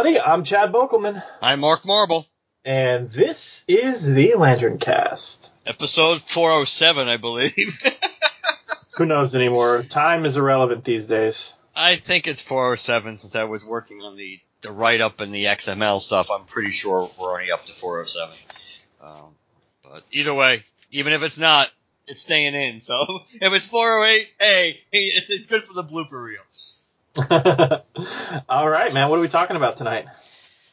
[0.00, 0.18] everybody.
[0.18, 2.26] I'm Chad Bokelman, I'm Mark Marble.
[2.64, 5.50] and this is the LanternCast.
[5.66, 7.78] Episode 407, I believe.
[8.96, 9.82] Who knows anymore?
[9.82, 11.52] Time is irrelevant these days.
[11.76, 15.44] I think it's 407 since I was working on the, the write up and the
[15.44, 16.30] XML stuff.
[16.30, 18.34] I'm pretty sure we're only up to 407.
[19.02, 19.34] Um,
[19.82, 21.70] but either way, even if it's not,
[22.06, 22.80] it's staying in.
[22.80, 23.04] So
[23.34, 26.40] if it's 408, hey, hey it's, it's good for the blooper reel.
[28.48, 29.08] All right, man.
[29.08, 30.06] What are we talking about tonight?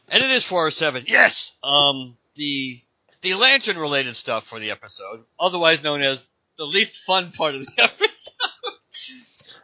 [0.10, 1.06] And it is 407.
[1.08, 1.54] Yes!
[1.64, 2.78] Um, the,
[3.22, 6.28] the lantern related stuff for the episode, otherwise known as
[6.58, 8.34] the least fun part of the episode.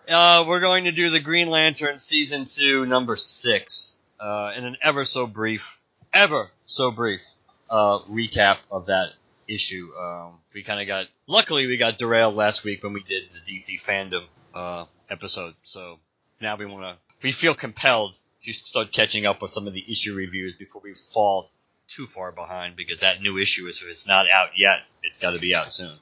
[0.10, 4.78] uh, we're going to do the Green Lantern season two, number six, uh, in an
[4.82, 5.80] ever so brief,
[6.12, 7.22] ever so brief,
[7.70, 9.14] uh, recap of that
[9.48, 9.90] issue.
[10.00, 13.40] Um, we kind of got, luckily we got derailed last week when we did the
[13.40, 14.24] DC fandom,
[14.56, 15.54] uh, episode.
[15.62, 16.00] So
[16.44, 19.83] now we want to, we feel compelled to start catching up with some of the
[19.89, 21.49] issue reviews before we fall
[21.88, 25.31] too far behind because that new issue is if it's not out yet, it's got
[25.33, 25.89] to be out soon.
[25.89, 25.95] Did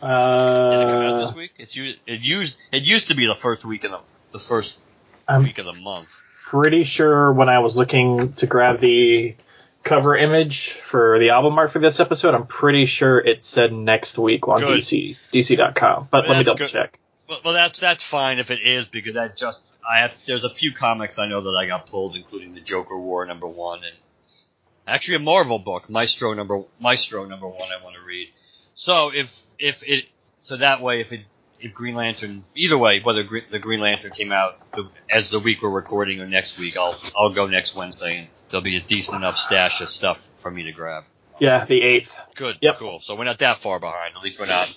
[0.00, 1.52] come out Uh, this week?
[1.58, 4.00] It's u- it used it used to be the first week of the
[4.32, 4.80] the first
[5.28, 6.08] I'm week of the month.
[6.46, 9.34] pretty sure when I was looking to grab the
[9.82, 14.18] cover image for the album art for this episode, I'm pretty sure it said next
[14.18, 14.78] week on Good.
[14.80, 16.08] DC DC.com.
[16.10, 16.70] But Well, let me double good.
[16.70, 16.98] check.
[17.34, 20.50] Well, well, that's that's fine if it is because that just I have there's a
[20.50, 23.94] few comics I know that I got pulled, including the Joker War number one and
[24.86, 27.68] actually a Marvel book, Maestro number Maestro number one.
[27.72, 28.30] I want to read.
[28.74, 30.06] So if if it
[30.40, 31.24] so that way if it
[31.60, 35.40] if Green Lantern either way whether Gre- the Green Lantern came out the, as the
[35.40, 38.80] week we're recording or next week, I'll I'll go next Wednesday and there'll be a
[38.80, 41.04] decent enough stash of stuff for me to grab.
[41.40, 42.16] Yeah, the eighth.
[42.36, 42.76] Good, Yep.
[42.76, 43.00] cool.
[43.00, 44.14] So we're not that far behind.
[44.16, 44.72] At least we're not.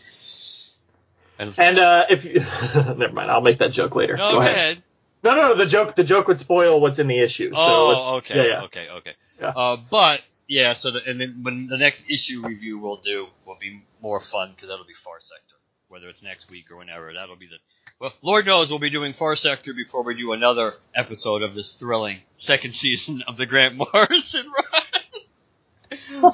[1.40, 2.40] And, And uh, if you,
[2.76, 4.16] never mind, I'll make that joke later.
[4.16, 4.56] no, Go ahead.
[4.56, 4.84] ahead.
[5.24, 5.56] No, no, no.
[5.56, 7.54] The joke, the joke would spoil what's in the issue.
[7.54, 8.64] So oh, okay, Yeah, yeah.
[8.64, 9.14] okay, okay.
[9.42, 9.48] Yeah.
[9.56, 13.58] Uh, but yeah, so the, and then when the next issue review we'll do will
[13.60, 15.56] be more fun because that'll be Far Sector,
[15.90, 17.14] whether it's next week or whenever.
[17.14, 17.58] That'll be the
[18.00, 21.74] well, Lord knows we'll be doing Far Sector before we do another episode of this
[21.80, 24.46] thrilling second season of the Grant Morrison
[26.24, 26.34] run.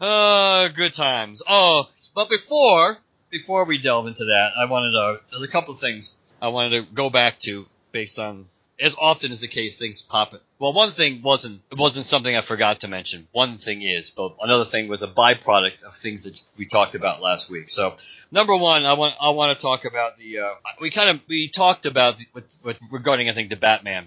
[0.00, 1.42] uh, good times.
[1.48, 2.98] Oh, but before
[3.30, 5.20] before we delve into that, I wanted to.
[5.30, 8.46] There's a couple of things I wanted to go back to based on
[8.80, 10.34] as often is the case, things pop.
[10.34, 10.42] Up.
[10.58, 13.26] Well, one thing wasn't it wasn't something I forgot to mention.
[13.32, 17.20] One thing is, but another thing was a byproduct of things that we talked about
[17.20, 17.70] last week.
[17.70, 17.96] So,
[18.30, 21.48] number one, I want I want to talk about the uh, we kind of we
[21.48, 24.06] talked about the, with, with regarding I think the Batman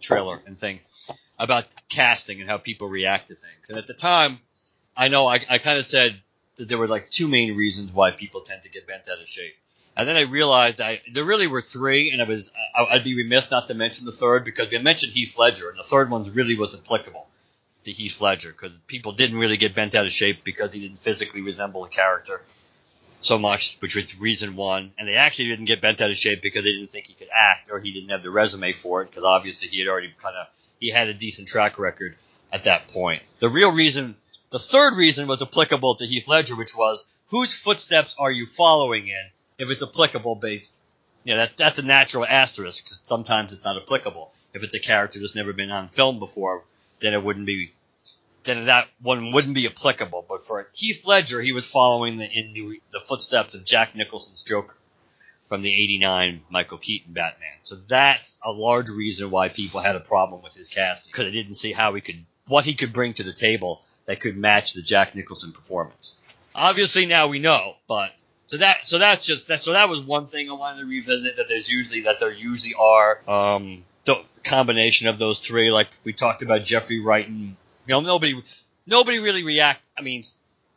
[0.00, 3.70] trailer and things about casting and how people react to things.
[3.70, 4.38] And at the time,
[4.96, 6.20] I know I, I kind of said
[6.56, 9.28] that there were like two main reasons why people tend to get bent out of
[9.28, 9.54] shape.
[9.96, 13.16] And then I realized I there really were three, and I was I, I'd be
[13.16, 16.24] remiss not to mention the third because we mentioned Heath Ledger, and the third one
[16.32, 17.28] really was applicable
[17.84, 20.98] to Heath Ledger because people didn't really get bent out of shape because he didn't
[20.98, 22.40] physically resemble the character
[23.20, 26.42] so much, which was reason one, and they actually didn't get bent out of shape
[26.42, 29.10] because they didn't think he could act or he didn't have the resume for it
[29.10, 30.46] because obviously he had already kind of
[30.80, 32.16] he had a decent track record
[32.52, 33.22] at that point.
[33.38, 34.16] The real reason,
[34.50, 39.08] the third reason was applicable to Heath Ledger, which was whose footsteps are you following
[39.08, 39.24] in?
[39.58, 40.76] If it's applicable based,
[41.24, 44.32] you know, that's that's a natural asterisk because sometimes it's not applicable.
[44.52, 46.64] If it's a character that's never been on film before,
[47.00, 47.72] then it wouldn't be,
[48.44, 50.24] then that one wouldn't be applicable.
[50.28, 54.42] But for Heath Ledger, he was following the in the, the footsteps of Jack Nicholson's
[54.42, 54.76] Joker
[55.48, 57.58] from the '89 Michael Keaton Batman.
[57.62, 61.32] So that's a large reason why people had a problem with his casting because they
[61.32, 64.74] didn't see how he could, what he could bring to the table that could match
[64.74, 66.18] the Jack Nicholson performance.
[66.54, 68.14] Obviously, now we know, but
[68.46, 69.60] so that so that's just that.
[69.60, 71.36] So that was one thing I wanted to revisit.
[71.36, 75.70] That there's usually that there usually are um, the combination of those three.
[75.70, 77.56] Like we talked about Jeffrey Wright and
[77.86, 78.40] you know nobody
[78.86, 79.82] nobody really react.
[79.98, 80.22] I mean,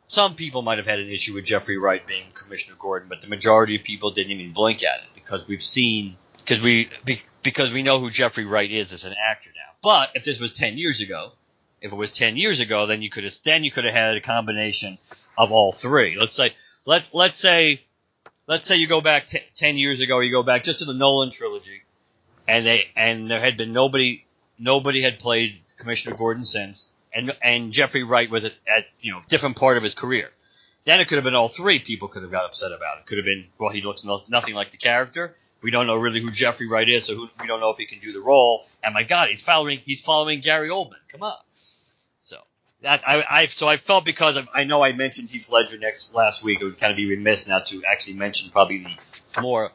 [0.08, 3.28] some people might have had an issue with Jeffrey Wright being Commissioner Gordon, but the
[3.28, 7.72] majority of people didn't even blink at it because we've seen because we be, because
[7.72, 9.72] we know who Jeffrey Wright is as an actor now.
[9.82, 11.32] But if this was ten years ago,
[11.80, 14.16] if it was ten years ago, then you could have then you could have had
[14.16, 14.98] a combination
[15.36, 16.16] of all three.
[16.18, 16.54] Let's say
[16.84, 17.82] let let's say
[18.46, 20.94] let's say you go back t- ten years ago, you go back just to the
[20.94, 21.82] Nolan trilogy,
[22.46, 24.24] and they and there had been nobody
[24.58, 29.22] nobody had played Commissioner Gordon since, and and Jeffrey Wright was at, at you know
[29.28, 30.30] different part of his career.
[30.84, 33.06] Then it could have been all three people could have got upset about it.
[33.06, 35.36] Could have been well, he looks no, nothing like the character.
[35.60, 37.86] We don't know really who Jeffrey Wright is, so who, we don't know if he
[37.86, 38.66] can do the role.
[38.82, 40.98] And my God, he's following he's following Gary Oldman.
[41.08, 41.36] Come on.
[41.54, 42.38] So
[42.82, 46.14] that I, I so I felt because of, I know I mentioned Heath Ledger next
[46.14, 48.96] last week, it would kind of be remiss not to actually mention probably
[49.34, 49.72] the more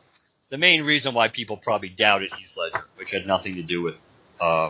[0.50, 4.10] the main reason why people probably doubted Heath Ledger, which had nothing to do with
[4.40, 4.70] uh,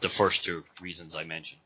[0.00, 1.60] the first two reasons I mentioned.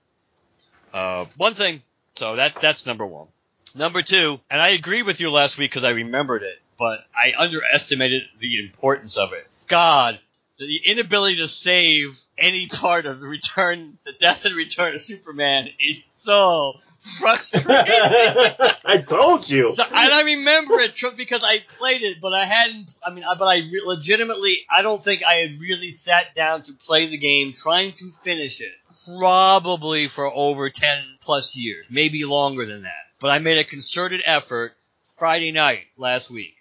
[0.92, 1.82] Uh, one thing,
[2.12, 3.28] so that's that's number one.
[3.74, 7.34] Number two, and I agree with you last week because I remembered it, but I
[7.38, 9.46] underestimated the importance of it.
[9.68, 10.18] God,
[10.58, 15.68] the inability to save any part of the return, the death and return of Superman
[15.78, 17.76] is so frustrating.
[17.76, 19.62] I told you.
[19.62, 22.88] So, and I remember it because I played it, but I hadn't.
[23.06, 27.08] I mean, but I legitimately, I don't think I had really sat down to play
[27.08, 28.72] the game, trying to finish it,
[29.18, 33.04] probably for over ten plus years, maybe longer than that.
[33.20, 34.74] But I made a concerted effort
[35.04, 36.56] Friday night last week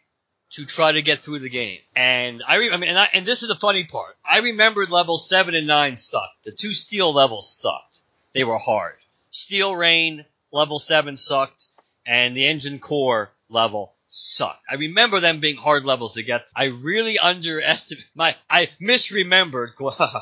[0.52, 3.26] to try to get through the game, and I, re- I mean, and, I, and
[3.26, 4.16] this is the funny part.
[4.26, 6.44] I remembered level seven and nine sucked.
[6.44, 8.00] The two steel levels sucked.
[8.34, 8.98] They were hard.
[9.32, 11.68] Steel Rain level 7 sucked,
[12.06, 14.64] and the Engine Core level sucked.
[14.70, 16.48] I remember them being hard levels to get.
[16.56, 18.36] I really underestimated my.
[18.50, 19.74] I misremembered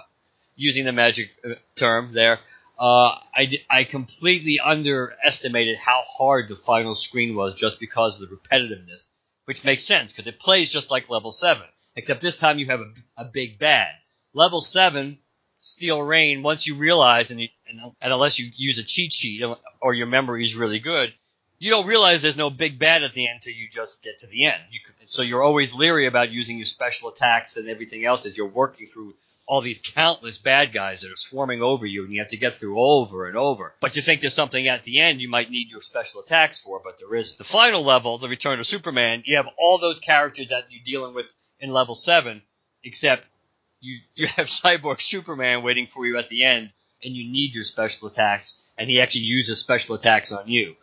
[0.55, 2.39] using the magic uh, term there.
[2.79, 8.35] Uh, I, I completely underestimated how hard the final screen was just because of the
[8.35, 9.11] repetitiveness,
[9.47, 11.65] which makes sense because it plays just like level 7,
[11.95, 13.89] except this time you have a, a big bad.
[14.33, 15.17] Level 7
[15.59, 19.41] Steel Rain, once you realize, and, you, and, and unless you use a cheat sheet
[19.81, 21.13] or your memory is really good,
[21.59, 24.27] you don't realize there's no big bad at the end until you just get to
[24.27, 24.61] the end.
[24.69, 28.47] You so you're always leery about using your special attacks and everything else as you're
[28.47, 29.15] working through
[29.47, 32.55] all these countless bad guys that are swarming over you and you have to get
[32.55, 33.73] through over and over.
[33.79, 36.81] But you think there's something at the end you might need your special attacks for,
[36.83, 37.37] but there isn't.
[37.37, 41.15] The final level, the Return of Superman, you have all those characters that you're dealing
[41.15, 42.41] with in level 7,
[42.83, 43.29] except
[43.79, 46.71] you you have Cyborg Superman waiting for you at the end,
[47.03, 50.75] and you need your special attacks, and he actually uses special attacks on you.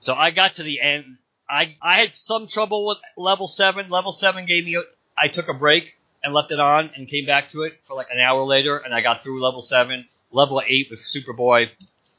[0.00, 1.16] So I got to the end.
[1.48, 3.88] I I had some trouble with level seven.
[3.88, 4.76] Level seven gave me.
[4.76, 4.82] A,
[5.16, 8.08] I took a break and left it on and came back to it for like
[8.12, 10.06] an hour later, and I got through level seven.
[10.32, 11.70] Level eight with Superboy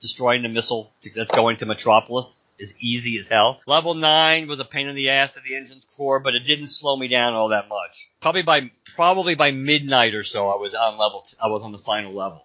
[0.01, 3.61] destroying the missile that's going to Metropolis is easy as hell.
[3.67, 6.67] Level nine was a pain in the ass at the engine's core, but it didn't
[6.67, 8.09] slow me down all that much.
[8.19, 11.21] Probably by probably by midnight or so, I was on level.
[11.21, 12.43] T- I was on the final level.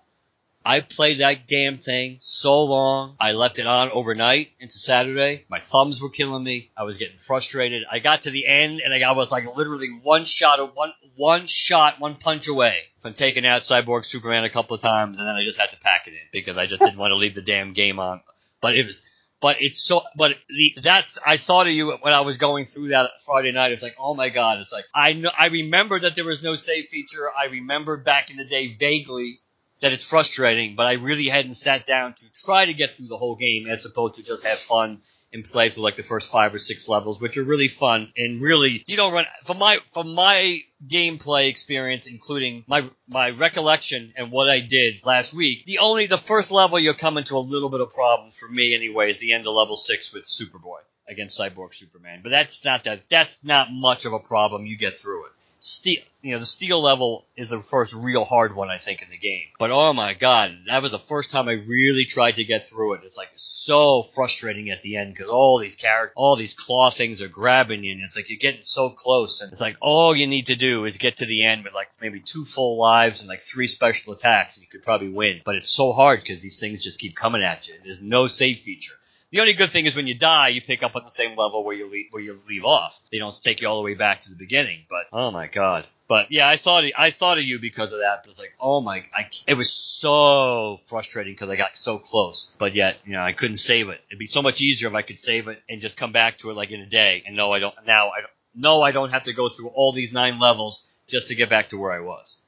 [0.66, 3.14] I played that damn thing so long.
[3.20, 5.44] I left it on overnight into Saturday.
[5.48, 6.72] My thumbs were killing me.
[6.76, 7.84] I was getting frustrated.
[7.88, 11.46] I got to the end and I was like literally one shot of one one
[11.46, 15.36] shot, one punch away from taking out Cyborg Superman a couple of times, and then
[15.36, 17.42] I just had to pack it in because I just didn't want to leave the
[17.42, 18.20] damn game on.
[18.60, 19.08] But it was
[19.40, 22.88] but it's so but the that's I thought of you when I was going through
[22.88, 23.70] that Friday night.
[23.70, 26.56] It's like, oh my god, it's like I know I remember that there was no
[26.56, 27.30] save feature.
[27.32, 29.38] I remember back in the day vaguely
[29.80, 33.18] that it's frustrating, but I really hadn't sat down to try to get through the
[33.18, 35.00] whole game as opposed to just have fun
[35.33, 38.40] and play through like the first five or six levels, which are really fun and
[38.40, 44.30] really you don't run from my from my gameplay experience, including my my recollection and
[44.30, 45.64] what I did last week.
[45.64, 48.75] The only the first level you'll come into a little bit of problems for me
[48.75, 50.78] anyway is the end of level six with Superboy
[51.09, 54.66] against Cyborg Superman, but that's not that that's not much of a problem.
[54.66, 55.33] You get through it.
[55.58, 59.10] Steel, you know, the steel level is the first real hard one I think in
[59.10, 59.46] the game.
[59.58, 62.94] But oh my god, that was the first time I really tried to get through
[62.94, 63.00] it.
[63.04, 67.22] It's like so frustrating at the end because all these characters, all these claw things
[67.22, 70.26] are grabbing you, and it's like you're getting so close, and it's like all you
[70.26, 73.28] need to do is get to the end with like maybe two full lives and
[73.28, 75.40] like three special attacks, and you could probably win.
[75.44, 77.75] But it's so hard because these things just keep coming at you.
[77.75, 78.94] and There's no save feature.
[79.33, 81.64] The only good thing is when you die, you pick up at the same level
[81.64, 82.99] where you leave, where you leave off.
[83.11, 84.87] They don't take you all the way back to the beginning.
[84.88, 85.85] But oh my god.
[86.09, 88.21] But yeah, I thought I thought of you because of that.
[88.23, 92.54] It was like, oh my, I, it was so frustrating because I got so close,
[92.59, 94.00] but yet you know I couldn't save it.
[94.09, 96.50] It'd be so much easier if I could save it and just come back to
[96.50, 97.25] it like in a day.
[97.26, 97.75] And no, I don't.
[97.85, 98.30] Now I don't.
[98.54, 101.71] No, I don't have to go through all these nine levels just to get back
[101.71, 102.40] to where I was.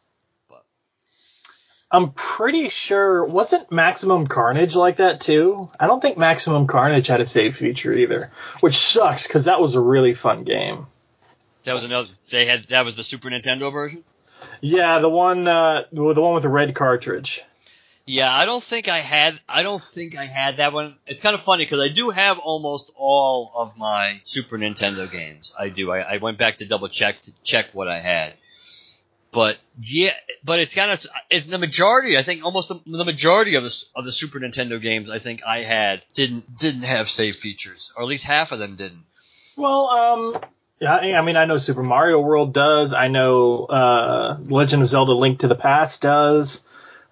[1.91, 5.71] I'm pretty sure wasn't Maximum Carnage like that too?
[5.81, 8.31] I don't think Maximum Carnage had a save feature either,
[8.61, 10.87] which sucks because that was a really fun game.
[11.65, 12.09] That was another.
[12.31, 14.05] They had that was the Super Nintendo version.
[14.61, 17.43] Yeah, the one uh, the one with the red cartridge.
[18.05, 19.39] Yeah, I don't think I had.
[19.49, 20.97] I don't think I had that one.
[21.07, 25.55] It's kind of funny because I do have almost all of my Super Nintendo games.
[25.59, 25.91] I do.
[25.91, 28.33] I, I went back to double check to check what I had.
[29.31, 30.77] But yeah, but it's
[31.31, 32.17] it's the majority.
[32.17, 35.43] I think almost the, the majority of the of the Super Nintendo games I think
[35.47, 39.05] I had didn't didn't have save features, or at least half of them didn't.
[39.57, 40.43] Well, um,
[40.81, 42.95] yeah, I mean, I know Super Mario World does.
[42.95, 46.65] I know uh, Legend of Zelda: Link to the Past does.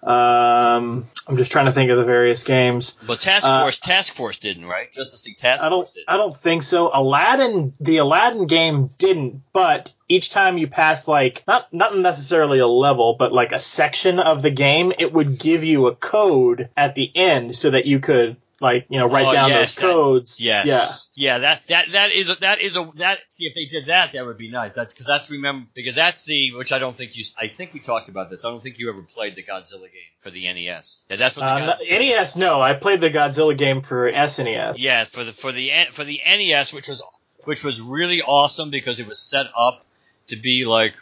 [0.07, 2.97] Um, I'm just trying to think of the various games.
[3.05, 4.91] But Task Uh, Force, Task Force didn't, right?
[4.93, 5.83] Justice League Task I don't.
[5.83, 6.05] Force did.
[6.07, 6.89] I don't think so.
[6.93, 12.67] Aladdin, the Aladdin game didn't, but each time you pass like not not necessarily a
[12.67, 16.95] level, but like a section of the game, it would give you a code at
[16.95, 19.93] the end so that you could like you know write Oh, down yes, those that-
[19.93, 20.43] codes.
[20.43, 21.09] Yes.
[21.15, 21.33] Yeah.
[21.33, 21.37] Yeah.
[21.39, 23.19] That that that is a, that is a that.
[23.29, 24.75] See if they did that, that would be nice.
[24.75, 27.23] That's because that's remember because that's the which I don't think you.
[27.39, 28.45] I think we talked about this.
[28.45, 31.01] I don't think you ever played the Godzilla game for the NES.
[31.09, 32.61] Yeah, that's what the Uh, God- NES, no.
[32.61, 34.75] I played the Godzilla game for SNES.
[34.77, 37.03] Yeah, for the for the for the NES, which was
[37.43, 39.85] which was really awesome because it was set up
[40.27, 40.95] to be like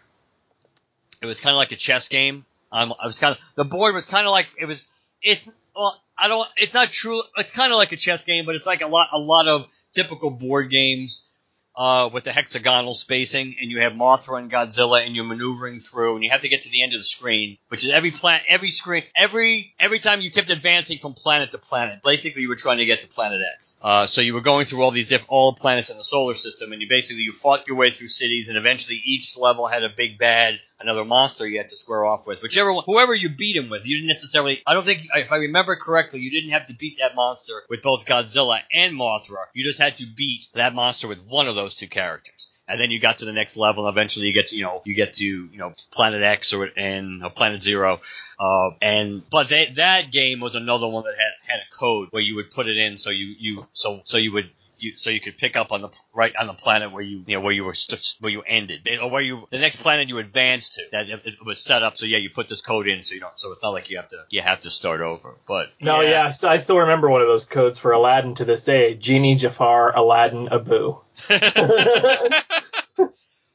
[1.22, 2.46] it was kind of like a chess game.
[2.72, 4.90] Um, I was kind of the board was kind of like it was
[5.22, 5.42] it.
[5.76, 6.48] Well, I don't.
[6.58, 7.22] It's not true.
[7.38, 9.68] It's kind of like a chess game, but it's like a lot a lot of
[9.94, 11.32] typical board games.
[11.78, 16.16] Uh, with the hexagonal spacing, and you have Mothra and Godzilla, and you're maneuvering through,
[16.16, 18.44] and you have to get to the end of the screen, which is every planet,
[18.48, 22.00] every screen, every every time you kept advancing from planet to planet.
[22.02, 23.78] Basically, you were trying to get to Planet X.
[23.82, 26.72] Uh, so you were going through all these different all planets in the solar system,
[26.72, 29.90] and you basically you fought your way through cities, and eventually each level had a
[29.90, 32.42] big bad, another monster you had to square off with.
[32.42, 34.60] Whichever one, whoever you beat him with, you didn't necessarily.
[34.66, 37.82] I don't think, if I remember correctly, you didn't have to beat that monster with
[37.82, 39.46] both Godzilla and Mothra.
[39.54, 42.52] You just had to beat that monster with one of those two characters.
[42.68, 44.82] And then you got to the next level, and eventually you get to, you know,
[44.86, 48.00] you get to, you know, Planet X or and uh, Planet Zero,
[48.40, 52.24] uh, and but they, that game was another one that had had a code where
[52.24, 55.20] you would put it in, so you you so so you would you, so you
[55.20, 57.64] could pick up on the right on the planet where you you know where you
[57.64, 61.08] were st- where you ended or where you the next planet you advanced to that
[61.10, 63.40] it, it was set up so yeah you put this code in so you don't
[63.40, 66.30] so it's not like you have to you have to start over but No, yeah,
[66.32, 68.96] st- I still remember one of those codes for Aladdin to this day.
[68.96, 70.98] Genie, Jafar, Aladdin, Abu.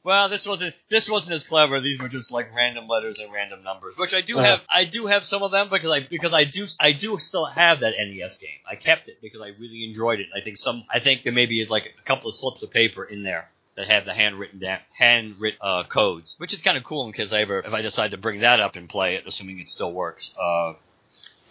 [0.03, 1.79] Well, this wasn't this wasn't as clever.
[1.79, 4.43] These were just like random letters and random numbers, which I do Uh.
[4.43, 4.63] have.
[4.67, 7.81] I do have some of them because I because I do I do still have
[7.81, 8.57] that NES game.
[8.67, 10.29] I kept it because I really enjoyed it.
[10.35, 13.03] I think some I think there may be like a couple of slips of paper
[13.03, 17.05] in there that have the handwritten da- handwritten uh, codes, which is kind of cool
[17.05, 19.59] in case I ever if I decide to bring that up and play it, assuming
[19.59, 20.73] it still works, uh,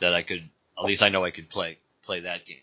[0.00, 0.42] that I could
[0.76, 2.59] at least I know I could play play that game.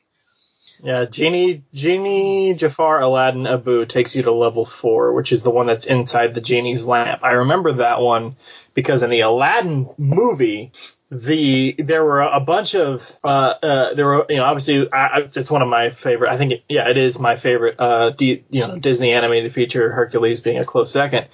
[0.84, 5.66] Yeah, Genie, Genie, Jafar, Aladdin, Abu takes you to level four, which is the one
[5.66, 7.24] that's inside the genie's lamp.
[7.24, 8.36] I remember that one
[8.74, 10.72] because in the Aladdin movie,
[11.10, 15.30] the there were a bunch of uh, uh there were you know obviously I, I,
[15.34, 18.44] it's one of my favorite I think it, yeah it is my favorite uh D,
[18.50, 21.28] you know Disney animated feature Hercules being a close second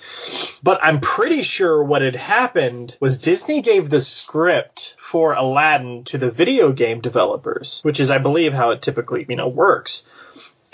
[0.62, 6.18] but I'm pretty sure what had happened was Disney gave the script for Aladdin to
[6.18, 10.08] the video game developers, which is, I believe, how it typically, you know, works.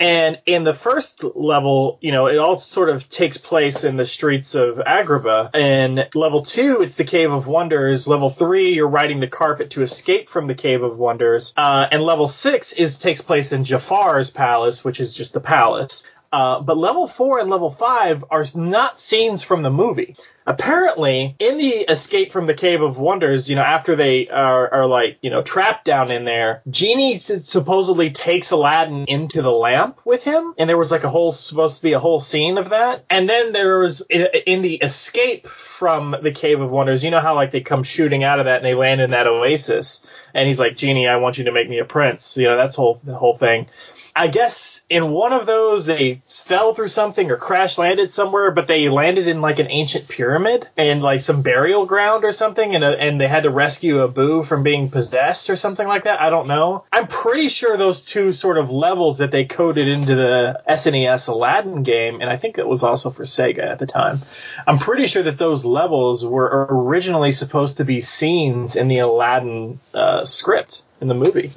[0.00, 4.06] And in the first level, you know, it all sort of takes place in the
[4.06, 5.50] streets of Agrabah.
[5.52, 8.08] And level two, it's the Cave of Wonders.
[8.08, 11.52] Level three, you're riding the carpet to escape from the Cave of Wonders.
[11.54, 16.02] Uh, and level six is takes place in Jafar's palace, which is just the palace.
[16.32, 20.16] Uh, but level four and level five are not scenes from the movie.
[20.46, 24.86] Apparently, in the escape from the Cave of Wonders, you know, after they are, are
[24.86, 30.24] like, you know, trapped down in there, Genie supposedly takes Aladdin into the lamp with
[30.24, 33.04] him, and there was like a whole supposed to be a whole scene of that.
[33.10, 37.20] And then there was in, in the escape from the Cave of Wonders, you know
[37.20, 40.48] how like they come shooting out of that and they land in that oasis, and
[40.48, 42.36] he's like, Genie, I want you to make me a prince.
[42.36, 43.66] You know, that's whole the whole thing.
[44.14, 48.66] I guess in one of those they fell through something or crash landed somewhere, but
[48.66, 52.82] they landed in like an ancient pyramid and like some burial ground or something, and
[52.82, 56.20] a, and they had to rescue Abu from being possessed or something like that.
[56.20, 56.84] I don't know.
[56.92, 61.82] I'm pretty sure those two sort of levels that they coded into the SNES Aladdin
[61.82, 64.18] game, and I think it was also for Sega at the time.
[64.66, 69.78] I'm pretty sure that those levels were originally supposed to be scenes in the Aladdin
[69.94, 71.52] uh, script in the movie.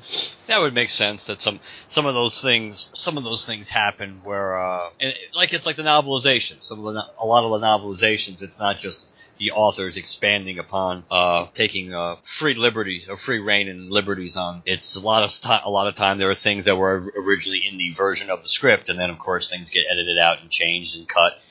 [0.47, 1.27] That would make sense.
[1.27, 5.35] That some some of those things some of those things happen where uh, and it-
[5.35, 6.61] like it's like the novelization.
[6.61, 11.03] Some of the a lot of the novelizations, it's not just the authors expanding upon
[11.09, 14.61] uh, taking uh, free liberties or free reign and liberties on.
[14.65, 17.65] It's a lot of st- a lot of time there are things that were originally
[17.65, 20.49] in the version of the script, and then of course things get edited out and
[20.51, 21.41] changed and cut,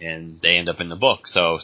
[0.00, 1.26] and they end up in the book.
[1.26, 1.58] So.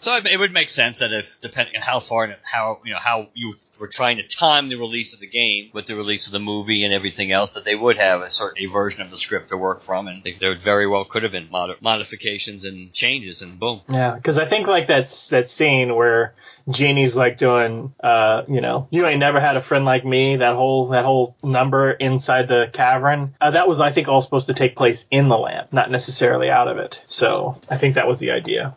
[0.00, 2.98] So it would make sense that if depending on how far and how you know
[2.98, 6.32] how you were trying to time the release of the game with the release of
[6.32, 9.16] the movie and everything else, that they would have a sort a version of the
[9.16, 13.42] script to work from, and there very well could have been mod- modifications and changes,
[13.42, 13.80] and boom.
[13.88, 16.34] Yeah, because I think like that's that scene where
[16.68, 20.36] Genie's like doing, uh, you know, you ain't never had a friend like me.
[20.36, 23.34] That whole that whole number inside the cavern.
[23.40, 26.50] Uh, that was I think all supposed to take place in the lamp, not necessarily
[26.50, 27.02] out of it.
[27.06, 28.74] So I think that was the idea.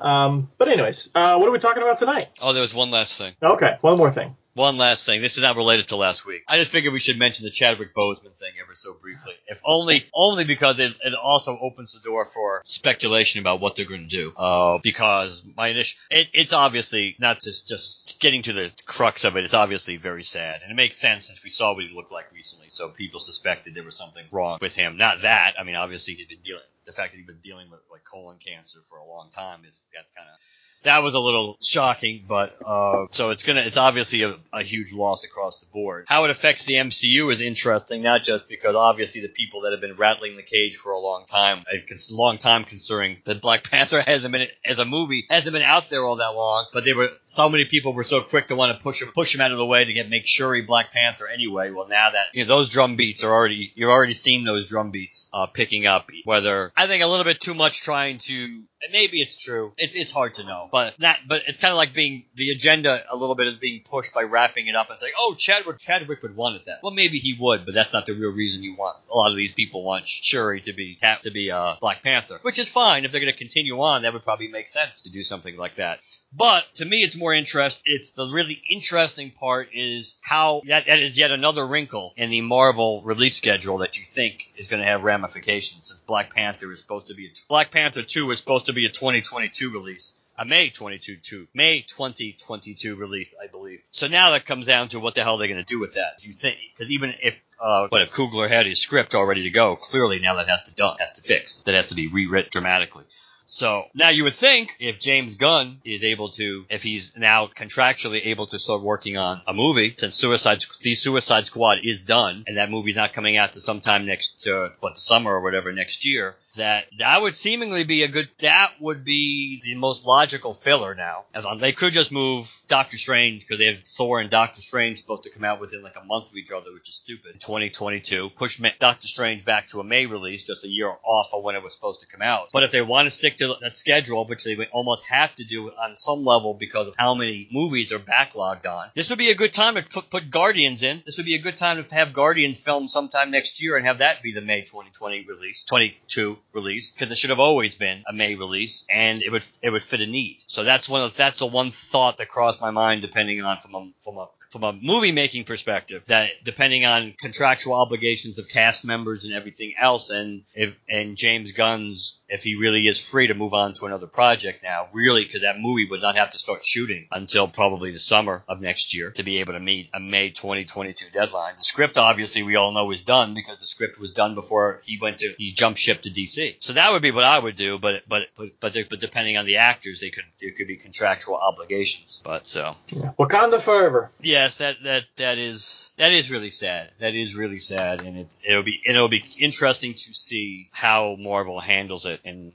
[0.00, 2.28] Um, but anyways, uh, what are we talking about tonight?
[2.40, 3.34] Oh, there was one last thing.
[3.42, 4.29] Okay, one more thing.
[4.54, 5.22] One last thing.
[5.22, 6.42] This is not related to last week.
[6.48, 9.34] I just figured we should mention the Chadwick Boseman thing ever so briefly.
[9.46, 13.86] If only, only because it, it also opens the door for speculation about what they're
[13.86, 14.32] going to do.
[14.36, 19.36] Uh, because my initial, it, it's obviously not just just getting to the crux of
[19.36, 19.44] it.
[19.44, 22.32] It's obviously very sad, and it makes sense since we saw what he looked like
[22.32, 22.70] recently.
[22.70, 24.96] So people suspected there was something wrong with him.
[24.96, 25.54] Not that.
[25.58, 26.62] I mean, obviously he's been dealing.
[26.86, 29.80] The fact that he's been dealing with like colon cancer for a long time is
[29.94, 30.40] that's kind of
[30.82, 34.92] that was a little shocking, but uh, so it's gonna it's obviously a, a, huge
[34.92, 36.04] loss across the board.
[36.08, 39.80] How it affects the MCU is interesting, not just because obviously the people that have
[39.80, 44.00] been rattling the cage for a long time, a long time considering that Black Panther
[44.00, 47.10] hasn't been as a movie hasn't been out there all that long, but they were
[47.26, 49.58] so many people were so quick to want to push him push him out of
[49.58, 51.70] the way to get make sure he Black Panther anyway.
[51.70, 54.90] Well, now that you know, those drum beats are already you're already seeing those drum
[54.90, 56.08] beats uh, picking up.
[56.24, 59.72] Whether I think a little bit too much trying to maybe it's true.
[59.76, 63.00] It's it's hard to know, but that but it's kind of like being the agenda
[63.10, 66.22] a little bit is being pushed by wrapping it up and saying, oh, Chadwick Chadwick
[66.22, 66.80] would want it that.
[66.82, 68.96] Well, maybe he would, but that's not the real reason you want.
[69.10, 72.58] A lot of these people want Shuri to be to be uh, Black Panther, which
[72.58, 74.02] is fine if they're going to continue on.
[74.02, 76.00] That would probably make sense to do something like that.
[76.32, 77.82] But to me, it's more interest.
[77.84, 82.40] It's the really interesting part is how that, that is yet another wrinkle in the
[82.40, 85.88] Marvel release schedule that you think is going to have ramifications.
[85.88, 88.86] Since Black Panther is supposed to be a, Black Panther two is supposed to be
[88.86, 93.80] a 2022 release a May 22 May 2022 release, I believe.
[93.90, 96.24] So now that comes down to what the hell they're going to do with that.
[96.24, 99.50] You think because even if uh, what if Coogler had his script all ready to
[99.50, 99.76] go?
[99.76, 101.62] Clearly now that has to done, has to fix.
[101.62, 103.04] That has to be rewritten dramatically.
[103.50, 108.26] So now you would think if James Gunn is able to, if he's now contractually
[108.26, 112.56] able to start working on a movie, since Suicide, the Suicide Squad is done, and
[112.58, 116.06] that movie's not coming out to sometime next, uh, what, the summer or whatever next
[116.06, 120.94] year, that that would seemingly be a good, that would be the most logical filler
[120.94, 121.24] now.
[121.58, 125.30] They could just move Doctor Strange, because they have Thor and Doctor Strange supposed to
[125.30, 127.40] come out within like a month of each other, which is stupid.
[127.40, 128.30] 2022.
[128.30, 131.62] Push Doctor Strange back to a May release, just a year off of when it
[131.62, 132.48] was supposed to come out.
[132.52, 135.70] But if they want to stick to that schedule, which they almost have to do
[135.70, 138.88] on some level because of how many movies are backlogged on.
[138.94, 141.02] This would be a good time to put, Guardians in.
[141.04, 143.98] This would be a good time to have Guardians filmed sometime next year and have
[143.98, 148.12] that be the May 2020 release, 22 release, because it should have always been a
[148.12, 150.38] May release, and it would it would fit a need.
[150.46, 153.74] So that's one of that's the one thought that crossed my mind, depending on from
[153.74, 158.84] a from a from a movie making perspective that depending on contractual obligations of cast
[158.84, 163.34] members and everything else and if and James Gunn's if he really is free to
[163.34, 166.64] move on to another project now really because that movie would not have to start
[166.64, 170.30] shooting until probably the summer of next year to be able to meet a May
[170.30, 171.54] 2022 deadline.
[171.56, 174.98] The script obviously we all know is done because the script was done before he
[175.00, 177.78] went to he jumped ship to DC so that would be what I would do
[177.78, 181.36] but but but but, but depending on the actors they could there could be contractual
[181.36, 182.20] obligations.
[182.24, 182.76] But so.
[182.88, 183.12] Yeah.
[183.16, 184.10] Wakanda forever.
[184.20, 186.90] Yeah yes, that that that is that is really sad.
[186.98, 191.60] That is really sad, and it's it'll be it'll be interesting to see how Marvel
[191.60, 192.52] handles it and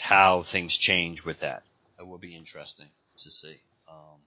[0.00, 1.62] how things change with that.
[1.98, 3.60] It will be interesting to see.
[3.88, 4.18] Um,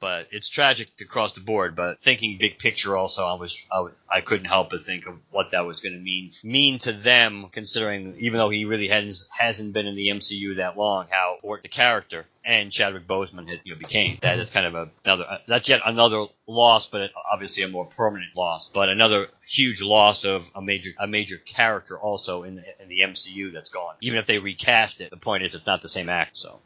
[0.00, 1.76] but it's tragic across the board.
[1.76, 5.52] But thinking big picture, also, I was I, I couldn't help but think of what
[5.52, 9.74] that was going to mean mean to them, considering even though he really hasn't hasn't
[9.74, 13.74] been in the MCU that long, how important the character and Chadwick Boseman had, you
[13.74, 14.16] know, became.
[14.22, 17.84] That is kind of a, another uh, that's yet another loss, but obviously a more
[17.84, 18.70] permanent loss.
[18.70, 23.00] But another huge loss of a major a major character also in the, in the
[23.00, 23.94] MCU that's gone.
[24.00, 26.38] Even if they recast it, the point is it's not the same act.
[26.38, 26.58] So.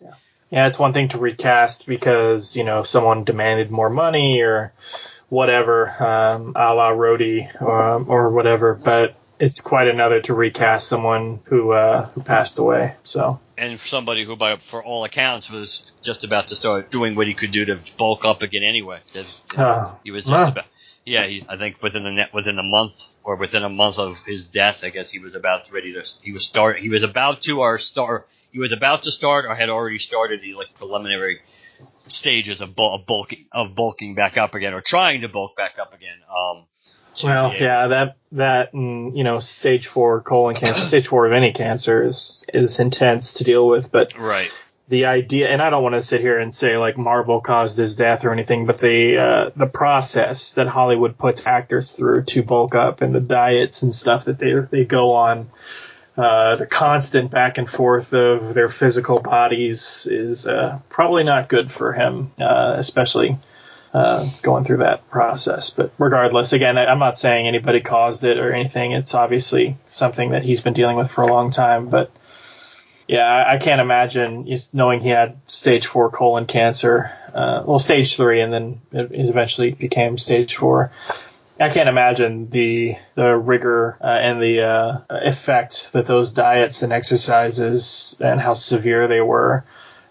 [0.00, 0.14] Yeah
[0.54, 4.72] yeah, it's one thing to recast because you know someone demanded more money or
[5.28, 10.86] whatever, um, a la Rhodey or, um, or whatever, but it's quite another to recast
[10.86, 12.94] someone who uh, who passed away.
[13.02, 17.26] So and somebody who, by for all accounts, was just about to start doing what
[17.26, 19.00] he could do to bulk up again anyway.
[19.58, 20.66] Uh, he was just about.
[21.04, 24.20] Yeah, he, I think within the net, within a month or within a month of
[24.24, 26.04] his death, I guess he was about ready to.
[26.22, 26.78] He was start.
[26.78, 30.40] He was about to or start he was about to start or had already started
[30.40, 31.40] the like preliminary
[32.06, 35.80] stages of, bul- of bulking of bulking back up again or trying to bulk back
[35.80, 36.16] up again.
[36.30, 36.64] Um,
[37.24, 37.60] Well, yeah.
[37.60, 42.04] yeah, that that and you know, stage four colon cancer, stage four of any cancer
[42.04, 43.90] is is intense to deal with.
[43.90, 44.52] But right.
[44.88, 47.96] the idea, and I don't want to sit here and say like Marvel caused his
[47.96, 52.76] death or anything, but the uh, the process that Hollywood puts actors through to bulk
[52.76, 55.50] up and the diets and stuff that they they go on,
[56.16, 61.70] uh, the constant back and forth of their physical bodies is uh, probably not good
[61.70, 63.38] for him, uh, especially.
[63.92, 68.50] Uh, going through that process, but regardless, again, I'm not saying anybody caused it or
[68.50, 68.90] anything.
[68.90, 72.10] It's obviously something that he's been dealing with for a long time, but
[73.06, 77.12] yeah, I, can't imagine knowing he had stage four colon cancer.
[77.34, 80.90] Uh, well, stage three, and then it eventually became stage four.
[81.58, 86.92] I can't imagine the the rigor uh, and the uh, effect that those diets and
[86.92, 89.64] exercises and how severe they were.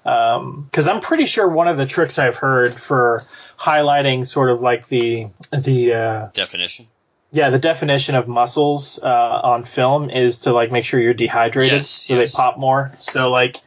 [0.03, 3.23] Because I'm pretty sure one of the tricks I've heard for
[3.57, 6.87] highlighting sort of like the the uh, Definition.
[7.31, 11.79] yeah, the definition of muscles uh, on film is to like make sure you're dehydrated,
[11.79, 12.31] Yes, so yes.
[12.31, 12.91] they pop more.
[12.99, 13.61] So like,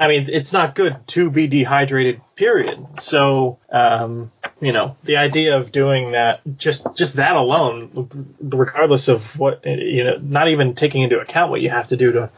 [0.00, 2.20] I mean, it's not good to be dehydrated.
[2.36, 2.86] Period.
[3.00, 4.30] So, um,
[4.60, 10.04] you know, the idea of doing that, just just that alone, regardless of what you
[10.04, 12.30] know, not even taking into account what you have to do to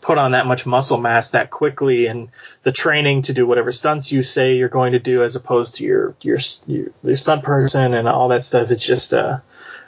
[0.00, 2.30] put on that much muscle mass that quickly, and
[2.64, 5.84] the training to do whatever stunts you say you're going to do, as opposed to
[5.84, 8.72] your your your, your stunt person and all that stuff.
[8.72, 9.38] It's just uh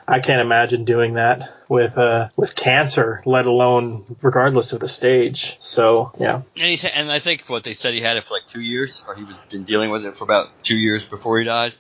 [0.09, 5.57] I can't imagine doing that with uh with cancer, let alone regardless of the stage.
[5.61, 8.47] So yeah, And he and I think what they said he had it for like
[8.49, 11.45] two years, or he was been dealing with it for about two years before he
[11.45, 11.75] died.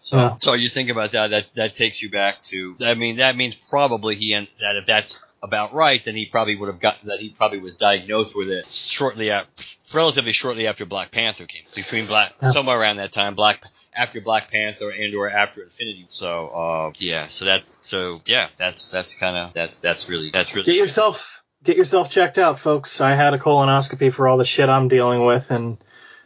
[0.00, 0.36] So, Yeah.
[0.38, 2.76] so you think about that, that that takes you back to.
[2.80, 6.56] I mean, that means probably he en- that if that's about right, then he probably
[6.56, 9.50] would have got that he probably was diagnosed with it shortly after,
[9.96, 12.50] relatively shortly after Black Panther came, between Black Yeah.
[12.50, 13.62] somewhere around that time, Black
[13.98, 16.06] after Black Panther and or after Infinity.
[16.08, 20.54] So, uh, yeah, so that so yeah, that's that's kind of that's that's really that's
[20.54, 23.00] really get yourself get yourself checked out, folks.
[23.00, 25.78] I had a colonoscopy for all the shit I'm dealing with, and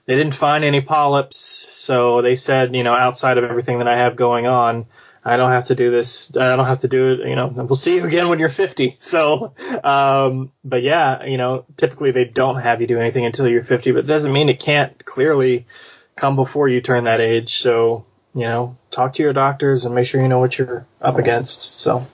[0.04, 1.38] they didn't find any polyps.
[1.72, 4.86] So they said, you know, outside of everything that I have going on.
[5.24, 6.36] I don't have to do this.
[6.36, 7.28] I don't have to do it.
[7.28, 8.96] You know, we'll see you again when you're 50.
[8.98, 9.54] So,
[9.84, 13.92] um, but yeah, you know, typically they don't have you do anything until you're 50,
[13.92, 15.66] but it doesn't mean it can't clearly
[16.16, 17.58] come before you turn that age.
[17.58, 21.16] So, you know, talk to your doctors and make sure you know what you're up
[21.16, 21.74] against.
[21.74, 22.06] So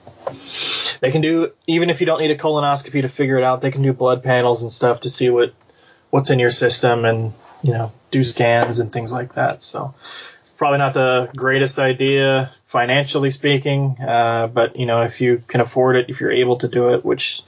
[0.99, 3.71] they can do even if you don't need a colonoscopy to figure it out, they
[3.71, 5.53] can do blood panels and stuff to see what
[6.09, 9.61] what's in your system and, you know, do scans and things like that.
[9.61, 9.93] So
[10.57, 15.95] probably not the greatest idea financially speaking, uh, but you know, if you can afford
[15.95, 17.41] it, if you're able to do it, which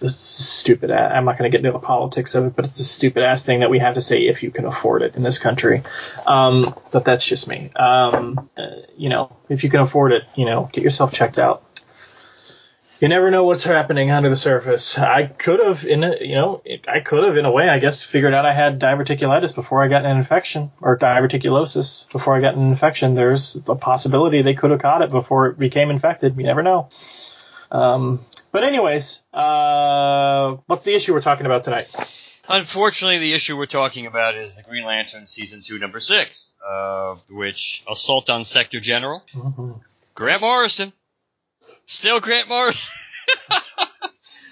[0.00, 0.90] this is stupid.
[0.90, 3.44] I'm not going to get into the politics of it, but it's a stupid ass
[3.44, 5.82] thing that we have to say if you can afford it in this country.
[6.26, 7.70] Um, but that's just me.
[7.74, 8.62] Um, uh,
[8.96, 11.64] you know, if you can afford it, you know, get yourself checked out.
[13.00, 14.98] You never know what's happening under the surface.
[14.98, 18.02] I could have, in a, you know, I could have, in a way, I guess,
[18.02, 22.56] figured out I had diverticulitis before I got an infection, or diverticulosis before I got
[22.56, 23.14] an infection.
[23.14, 26.36] There's a possibility they could have caught it before it became infected.
[26.36, 26.88] You never know.
[27.70, 31.88] Um, but anyways, uh, what's the issue we're talking about tonight?
[32.48, 37.16] Unfortunately, the issue we're talking about is the Green Lantern season two, number six, uh,
[37.28, 39.22] which assault on Sector General.
[40.14, 40.92] Grant Morrison,
[41.86, 42.94] still Grant Morrison.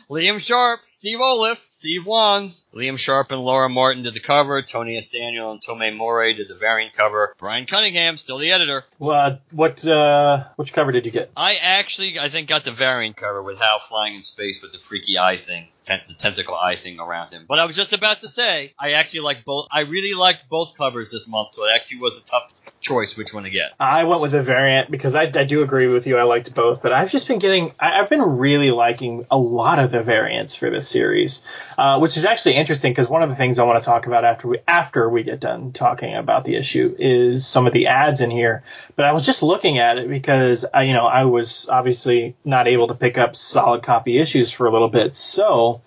[0.09, 4.63] Liam Sharp, Steve Oliff, Steve Wands, Liam Sharp and Laura Martin did the cover.
[4.63, 5.09] Tony S.
[5.09, 7.35] Daniel and Tomeu Morey did the variant cover.
[7.39, 8.85] Brian Cunningham, still the editor.
[8.99, 11.31] Well, what uh, which cover did you get?
[11.37, 14.79] I actually, I think, got the variant cover with Hal flying in space with the
[14.79, 17.45] freaky eye thing, the tentacle eye thing around him.
[17.49, 19.67] But I was just about to say, I actually like both.
[19.73, 23.35] I really liked both covers this month, so it actually was a tough choice which
[23.35, 23.73] one to get.
[23.81, 26.17] I went with the variant because I, I do agree with you.
[26.19, 29.79] I liked both, but I've just been getting, I, I've been really liking a lot
[29.79, 31.43] of variants for this series,
[31.79, 34.25] uh, which is actually interesting because one of the things I want to talk about
[34.25, 38.21] after we after we get done talking about the issue is some of the ads
[38.21, 38.63] in here.
[38.95, 42.69] But I was just looking at it because I, you know I was obviously not
[42.69, 45.83] able to pick up solid copy issues for a little bit, so.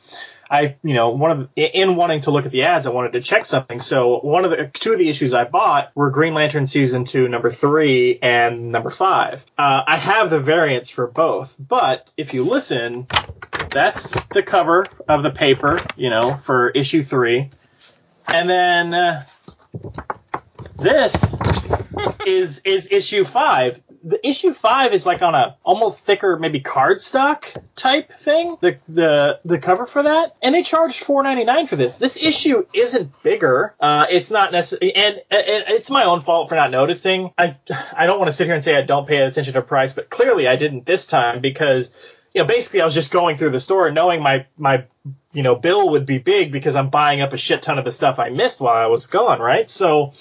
[0.49, 3.21] I, you know, one of in wanting to look at the ads, I wanted to
[3.21, 3.79] check something.
[3.79, 7.27] So one of the two of the issues I bought were Green Lantern season two,
[7.27, 9.45] number three, and number five.
[9.57, 13.05] Uh, I have the variants for both, but if you listen,
[13.71, 17.49] that's the cover of the paper, you know, for issue three,
[18.27, 19.25] and then uh,
[20.77, 21.37] this
[22.25, 23.81] is is issue five.
[24.03, 28.57] the issue five is like on a almost thicker, maybe cardstock type thing.
[28.61, 31.97] The the the cover for that, and they charged four ninety nine for this.
[31.97, 33.75] This issue isn't bigger.
[33.79, 37.31] Uh, it's not necessarily, and, and it's my own fault for not noticing.
[37.37, 37.57] I
[37.95, 40.09] I don't want to sit here and say I don't pay attention to price, but
[40.09, 41.93] clearly I didn't this time because
[42.33, 44.85] you know, basically I was just going through the store knowing my, my,
[45.33, 47.91] you know, bill would be big because I'm buying up a shit ton of the
[47.91, 49.69] stuff I missed while I was gone, right?
[49.69, 50.13] So,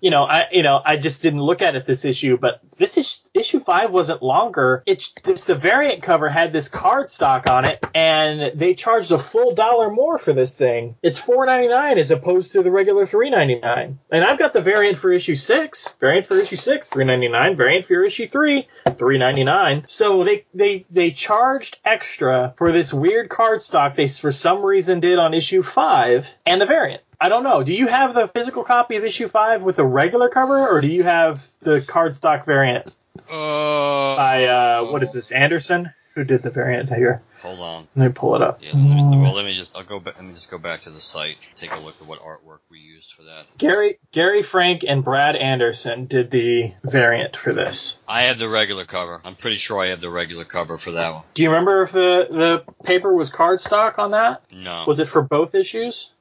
[0.00, 2.96] you know, I, you know, I just didn't look at it this issue, but this
[2.98, 4.82] is, issue five wasn't longer.
[4.86, 5.12] It's,
[5.44, 9.90] the variant cover had this card stock on it and they charged a full dollar
[9.90, 10.96] more for this thing.
[11.02, 13.98] It's four ninety nine as opposed to the regular three ninety nine.
[14.10, 17.56] And I've got the variant for issue six, variant for issue six, three ninety nine,
[17.56, 19.84] variant for issue three, three ninety nine.
[19.88, 25.00] So they, they, they charged extra for this weird card stock they for some reason
[25.00, 27.02] did on issue five and the variant.
[27.20, 27.62] I don't know.
[27.62, 30.88] Do you have the physical copy of issue five with the regular cover, or do
[30.88, 32.86] you have the cardstock variant
[33.30, 35.90] Uh, by uh, what is this Anderson?
[36.14, 37.20] Who did the variant here?
[37.42, 37.86] hold on.
[37.94, 38.62] Let me pull it up.
[38.62, 39.76] Yeah, let me, well, let me just.
[39.76, 40.16] I'll go back.
[40.16, 41.36] Let me just go back to the site.
[41.54, 43.44] Take a look at what artwork we used for that.
[43.58, 47.98] Gary Gary Frank and Brad Anderson did the variant for this.
[48.08, 49.20] I have the regular cover.
[49.26, 51.22] I'm pretty sure I have the regular cover for that one.
[51.34, 54.40] Do you remember if the the paper was cardstock on that?
[54.50, 54.84] No.
[54.86, 56.12] Was it for both issues?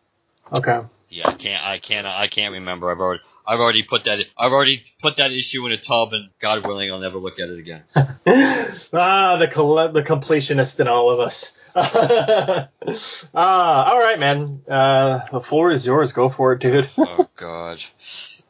[0.53, 0.81] Okay.
[1.10, 1.63] Yeah, I can't.
[1.63, 2.08] I can't.
[2.08, 2.91] I can't remember.
[2.91, 3.21] I've already.
[3.47, 4.19] I've already put that.
[4.38, 7.47] I've already put that issue in a tub, and God willing, I'll never look at
[7.47, 7.84] it again.
[7.95, 11.58] ah, the the completionist in all of us.
[13.36, 14.62] ah, all right, man.
[14.67, 16.12] Uh, the floor is yours.
[16.12, 16.89] Go for it, dude.
[16.97, 17.81] oh God.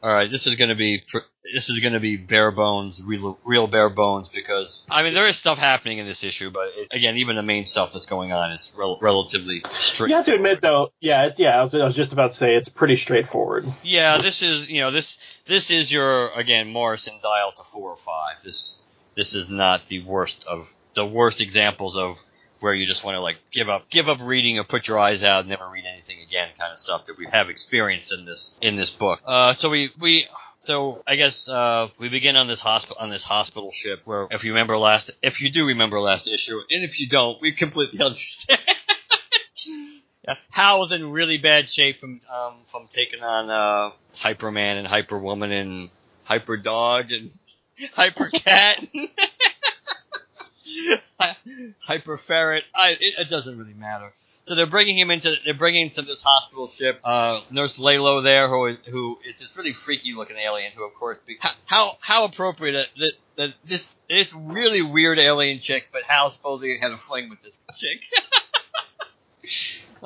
[0.02, 1.02] All right, this is gonna be.
[1.54, 5.36] This is gonna be bare bones, real, real bare bones, because I mean there is
[5.36, 8.50] stuff happening in this issue, but it, again, even the main stuff that's going on
[8.50, 10.10] is rel- relatively strict.
[10.10, 10.92] you have to admit, though.
[11.00, 11.58] Yeah, yeah.
[11.58, 13.66] I was, I was just about to say it's pretty straightforward.
[13.84, 17.96] Yeah, this is you know this this is your again Morrison dial to four or
[17.96, 18.42] five.
[18.44, 18.82] This
[19.14, 22.18] this is not the worst of the worst examples of
[22.60, 25.22] where you just want to like give up give up reading or put your eyes
[25.22, 28.58] out and never read anything again kind of stuff that we have experienced in this
[28.60, 29.20] in this book.
[29.24, 30.26] Uh, so we we
[30.60, 34.44] so I guess uh, we begin on this hospital on this hospital ship where if
[34.44, 38.00] you remember last if you do remember last issue and if you don't we completely
[38.04, 38.60] understand.
[40.26, 40.34] Yeah,
[40.76, 45.88] was in really bad shape from um, from taking on uh, Hyperman and Hyperwoman and
[46.26, 47.30] Hyperdog and
[47.94, 48.84] Hyper Cat,
[51.82, 52.64] Hyper Ferret.
[52.74, 54.12] I, it, it doesn't really matter.
[54.44, 57.00] So they're bringing him into they're bringing him to this hospital ship.
[57.02, 60.94] Uh, Nurse Lalo there, who is who is this really freaky looking alien, who of
[60.94, 66.02] course be, how how, appropriate that, that that this this really weird alien chick, but
[66.04, 68.02] Hal supposedly had a fling with this chick.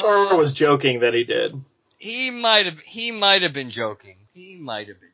[0.02, 1.60] Or was joking that he did.
[1.98, 4.16] he might have he might have been joking.
[4.32, 5.09] He might have been.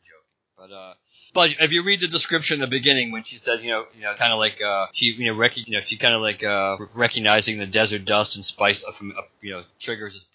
[0.66, 0.94] But uh
[1.35, 4.02] but if you read the description in the beginning when she said, you know, you
[4.02, 6.42] know, kind of like uh she you know, rec- you know, she kind of like
[6.42, 10.26] uh recognizing the desert dust and spice from uh, you know, triggers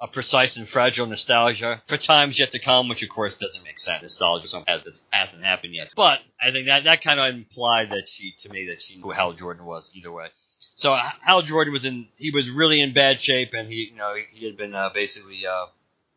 [0.00, 3.78] a precise and fragile nostalgia for times yet to come, which of course doesn't make
[3.78, 4.02] sense.
[4.02, 5.92] Nostalgia something has, hasn't happened yet.
[5.94, 9.02] But I think that that kind of implied that she, to me, that she knew
[9.02, 10.28] who Hal Jordan was either way.
[10.74, 14.14] So Hal Jordan was in, he was really in bad shape, and he, you know,
[14.14, 15.66] he, he had been uh, basically, uh,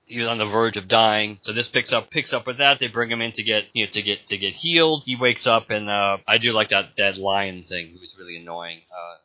[0.05, 1.39] he was on the verge of dying.
[1.41, 2.79] So this picks up picks up with that.
[2.79, 5.03] They bring him in to get, you know, to get to get healed.
[5.05, 7.93] He wakes up, and uh, I do like that that lion thing.
[7.95, 8.81] It was really annoying.
[8.91, 9.15] Uh,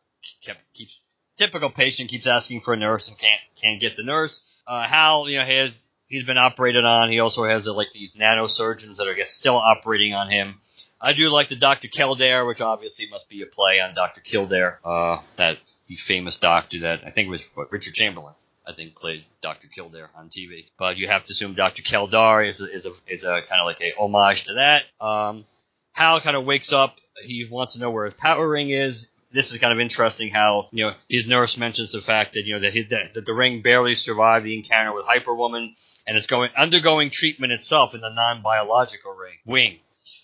[0.42, 1.02] kept keeps
[1.36, 4.62] typical patient keeps asking for a nurse and can't can't get the nurse.
[4.66, 7.10] Uh, Hal, you know, has he's been operated on.
[7.10, 10.60] He also has uh, like these nanosurgeons that are I guess still operating on him.
[11.00, 11.86] I do like the Dr.
[11.86, 14.20] Kildare, which obviously must be a play on Dr.
[14.20, 18.34] Kildare, uh, that the famous doctor that I think was what, Richard Chamberlain.
[18.68, 19.68] I think played Dr.
[19.68, 20.66] Kildare on TV.
[20.78, 21.82] But you have to assume Dr.
[21.82, 24.84] Kildare is a, is a, is a kind of like a homage to that.
[25.00, 25.46] Um,
[25.94, 26.98] Hal kind of wakes up.
[27.24, 29.10] He wants to know where his power ring is.
[29.30, 32.54] This is kind of interesting how, you know, his nurse mentions the fact that, you
[32.54, 35.74] know, that, he, that, that the ring barely survived the encounter with Hyperwoman
[36.06, 39.78] and it's going, undergoing treatment itself in the non-biological ring, wing.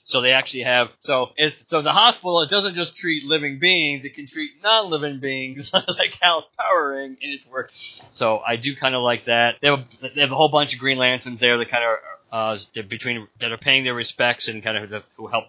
[0.07, 4.05] So they actually have so it's so the hospital it doesn't just treat living beings,
[4.05, 7.71] it can treat non-living beings like Hal's Power Ring in its work.
[7.73, 9.57] So I do kind of like that.
[9.63, 11.99] They have, they have a whole bunch of Green Lanterns there that kind of
[12.31, 15.47] uh between that are paying their respects and kind of the, who help.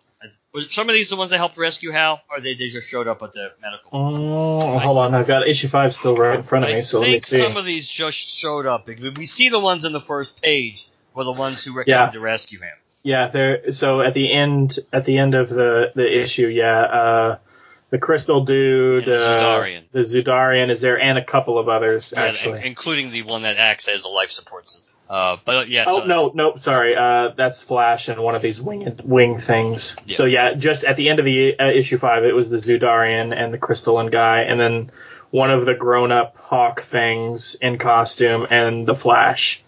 [0.53, 3.09] Was some of these the ones that helped rescue Hal, or they, they just showed
[3.09, 3.89] up at the medical?
[3.91, 5.13] Oh, hold on.
[5.13, 7.23] I've got issue five still right in front of I me, so let me think
[7.25, 7.39] see.
[7.39, 8.87] some of these just showed up.
[8.87, 12.05] We see the ones in the first page were the ones who were Yeah.
[12.05, 12.71] came to rescue him.
[13.05, 13.71] Yeah, there.
[13.71, 17.37] So at the end, at the end of the the issue, yeah, uh,
[17.91, 19.83] the Crystal Dude, the uh, Zudarian.
[19.91, 22.65] the Zudarian is there, and a couple of others Yeah, actually.
[22.65, 24.95] including the one that acts as a life support system.
[25.07, 25.83] Uh, but yeah.
[25.85, 26.95] Oh so- no, no, sorry.
[26.95, 29.95] Uh, that's Flash and one of these wing wing things.
[30.07, 30.17] Yeah.
[30.17, 33.35] So yeah, just at the end of the uh, issue five, it was the Zudarian
[33.35, 34.89] and the Crystalline guy, and then
[35.29, 39.61] one of the grown up Hawk things in costume, and the Flash.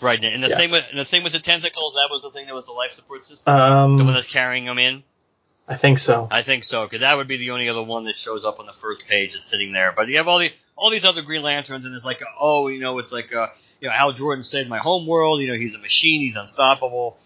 [0.00, 0.56] Right, and the Yeah.
[0.56, 2.72] thing with and the thing with the tentacles, that was the thing that was the
[2.72, 5.02] life support system, Um, the one that's carrying them in.
[5.68, 6.26] I think so.
[6.30, 8.66] I think so, because that would be the only other one that shows up on
[8.66, 9.92] the first page that's sitting there.
[9.92, 12.80] But you have all the all these other Green Lanterns, and it's like, oh, you
[12.80, 13.48] know, it's like, uh,
[13.80, 15.40] you know, Al Jordan said, my home world.
[15.40, 17.18] You know, he's a machine, he's unstoppable.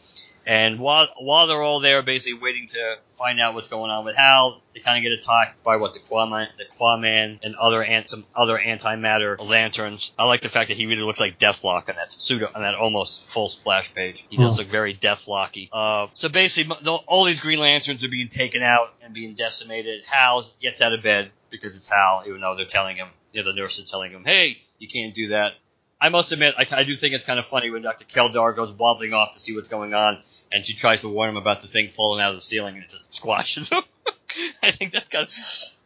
[0.47, 4.15] And while while they're all there, basically waiting to find out what's going on with
[4.17, 8.11] Hal, they kind of get attacked by what the Quaman, the Quaman, and other ant-
[8.11, 10.13] some other antimatter lanterns.
[10.19, 12.75] I like the fact that he really looks like Deathlok on that pseudo on that
[12.75, 14.27] almost full splash page.
[14.29, 14.59] He does Hmm.
[14.59, 15.69] look very Deathlocky.
[15.73, 16.77] Uh, so basically,
[17.07, 20.03] all these Green Lanterns are being taken out and being decimated.
[20.11, 23.51] Hal gets out of bed because it's Hal, even though they're telling him, you know,
[23.51, 25.55] the nurse is telling him, "Hey, you can't do that."
[26.01, 28.05] I must admit, I, I do think it's kind of funny when Dr.
[28.05, 30.19] Keldar goes wobbling off to see what's going on,
[30.53, 32.85] and she tries to warn him about the thing falling out of the ceiling, and
[32.85, 33.83] it just squashes him.
[34.63, 35.27] I think that's kind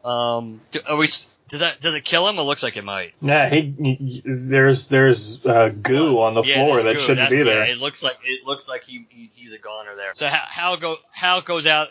[0.05, 0.11] of.
[0.11, 1.07] Um, do, are we?
[1.49, 2.39] Does that does it kill him?
[2.39, 3.13] It looks like it might.
[3.23, 6.99] Yeah, he, he- there's there's uh, goo on the Yeah, floor that goo.
[7.01, 7.67] shouldn't That- be there.
[7.67, 10.11] Yeah, it looks like it looks like he, he he's a goner there.
[10.15, 11.89] So how how go how goes out,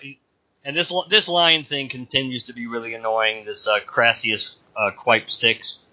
[0.66, 3.46] and this this line thing continues to be really annoying.
[3.46, 5.84] This uh, Crassius uh, Quipe six.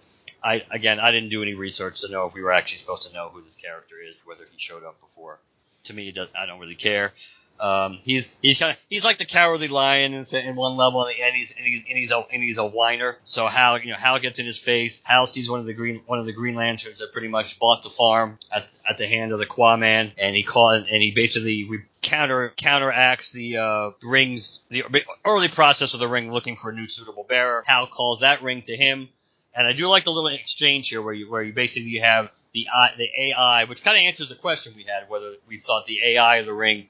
[0.45, 3.15] I again I didn't do any research to know if we were actually supposed to
[3.15, 5.39] know who this character is, whether he showed up before.
[5.85, 7.13] To me, I don't really care.
[7.61, 11.35] Um, he's he's kind of he's like the cowardly lion in, in one level, and
[11.35, 13.17] he's and he's and he's a and he's a whiner.
[13.23, 15.03] So Hal, you know, Hal gets in his face.
[15.05, 17.83] Hal sees one of the green one of the Green Lanterns that pretty much bought
[17.83, 21.67] the farm at, at the hand of the Quaman, and he called and he basically
[21.69, 24.85] re- counter counteracts the uh, rings the
[25.25, 27.63] early process of the ring looking for a new suitable bearer.
[27.67, 29.09] Hal calls that ring to him,
[29.57, 32.67] and I do like the little exchange here where you where you basically have the
[32.97, 36.37] the AI, which kind of answers the question we had whether we thought the AI
[36.37, 36.89] of the ring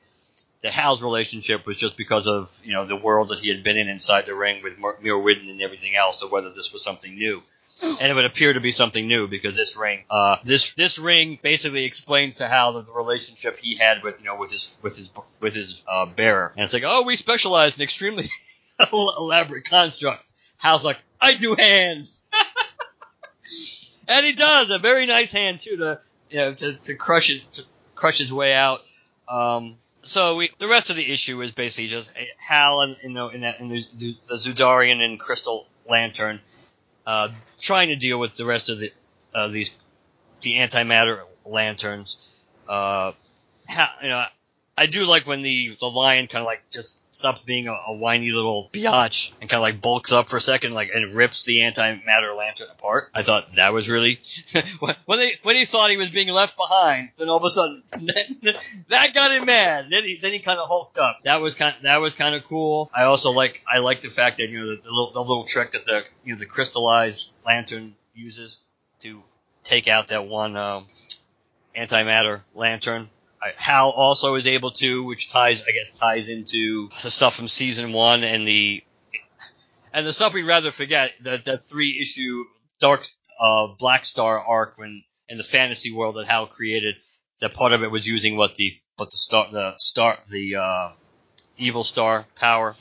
[0.64, 3.76] the Hal's relationship was just because of you know the world that he had been
[3.76, 7.14] in inside the ring with Mir Widden and everything else, or whether this was something
[7.14, 7.42] new.
[7.82, 11.38] And it would appear to be something new because this ring, uh, this this ring
[11.42, 15.10] basically explains to Hal the relationship he had with you know with his with his
[15.38, 18.24] with his uh, bearer, and it's like, oh, we specialize in extremely
[18.92, 20.32] elaborate constructs.
[20.56, 22.24] Hal's like, I do hands,
[24.08, 27.50] and he does a very nice hand too to you know to, to crush it
[27.52, 27.62] to
[27.94, 28.80] crush his way out.
[29.28, 33.28] Um, so we, the rest of the issue is basically just Hal and you know
[33.28, 36.40] in that in the, the, Zudarian and Crystal Lantern
[37.06, 37.28] uh,
[37.60, 38.90] trying to deal with the rest of the
[39.34, 39.74] uh, these
[40.42, 42.18] the antimatter lanterns.
[42.68, 43.12] Uh,
[43.68, 44.24] how, you know,
[44.76, 47.92] I do like when the the lion kind of like just stops being a, a
[47.92, 51.44] whiny little biatch and kind of like bulks up for a second, like and rips
[51.44, 53.10] the antimatter lantern apart.
[53.14, 54.18] I thought that was really
[54.80, 57.82] when they when he thought he was being left behind, then all of a sudden
[58.88, 59.86] that got him mad.
[59.90, 61.20] Then he then he kind of hulked up.
[61.24, 62.90] That was kind that was kind of cool.
[62.92, 65.44] I also like I like the fact that you know the, the little the little
[65.44, 68.64] trick that the you know the crystallized lantern uses
[69.00, 69.22] to
[69.62, 70.86] take out that one um,
[71.76, 73.08] antimatter lantern.
[73.56, 77.92] Hal also is able to, which ties, I guess, ties into the stuff from season
[77.92, 78.82] one and the
[79.92, 81.12] and the stuff we'd rather forget.
[81.20, 82.44] The the three issue
[82.80, 83.06] Dark
[83.40, 86.96] uh, Black Star arc when in the fantasy world that Hal created.
[87.40, 90.90] That part of it was using what the what the star the star the uh,
[91.58, 92.76] evil star power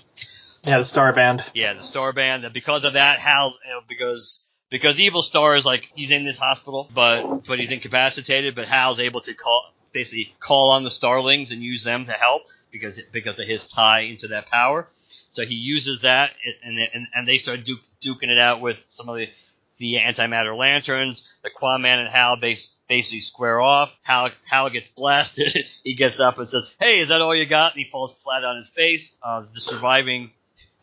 [0.63, 1.43] Yeah, the Star Band.
[1.54, 2.43] yeah, the Star Band.
[2.43, 6.23] That because of that, Hal, you know, because because Evil Star is like he's in
[6.23, 8.56] this hospital, but but he's incapacitated.
[8.56, 12.43] But Hal's able to call basically call on the Starlings and use them to help
[12.71, 14.88] because because of his tie into that power.
[15.32, 19.08] So he uses that, and and, and they start duke, duking it out with some
[19.08, 19.29] of the
[19.77, 21.34] the antimatter lanterns.
[21.43, 23.97] The Quaman and Hal base, basically square off.
[24.01, 25.53] Hal Hal gets blasted.
[25.84, 28.43] he gets up and says, "Hey, is that all you got?" And he falls flat
[28.43, 29.17] on his face.
[29.23, 30.32] Uh, the surviving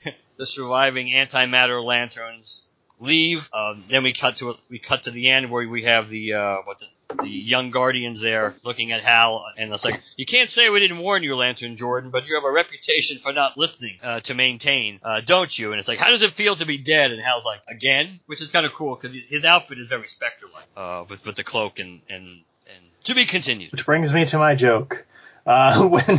[0.37, 2.67] the surviving antimatter lanterns
[2.99, 3.51] leave.
[3.53, 6.57] Um, then we cut to we cut to the end where we have the uh,
[6.65, 10.71] what the, the young guardians there looking at Hal, and it's like you can't say
[10.71, 14.21] we didn't warn you, Lantern Jordan, but you have a reputation for not listening uh,
[14.21, 15.73] to maintain, uh, don't you?
[15.73, 17.11] And it's like, how does it feel to be dead?
[17.11, 20.67] And Hal's like, again, which is kind of cool because his outfit is very Spectre-like,
[20.77, 23.73] uh, with with the cloak and and and to be continued.
[23.73, 25.07] Which brings me to my joke.
[25.47, 26.19] Uh, when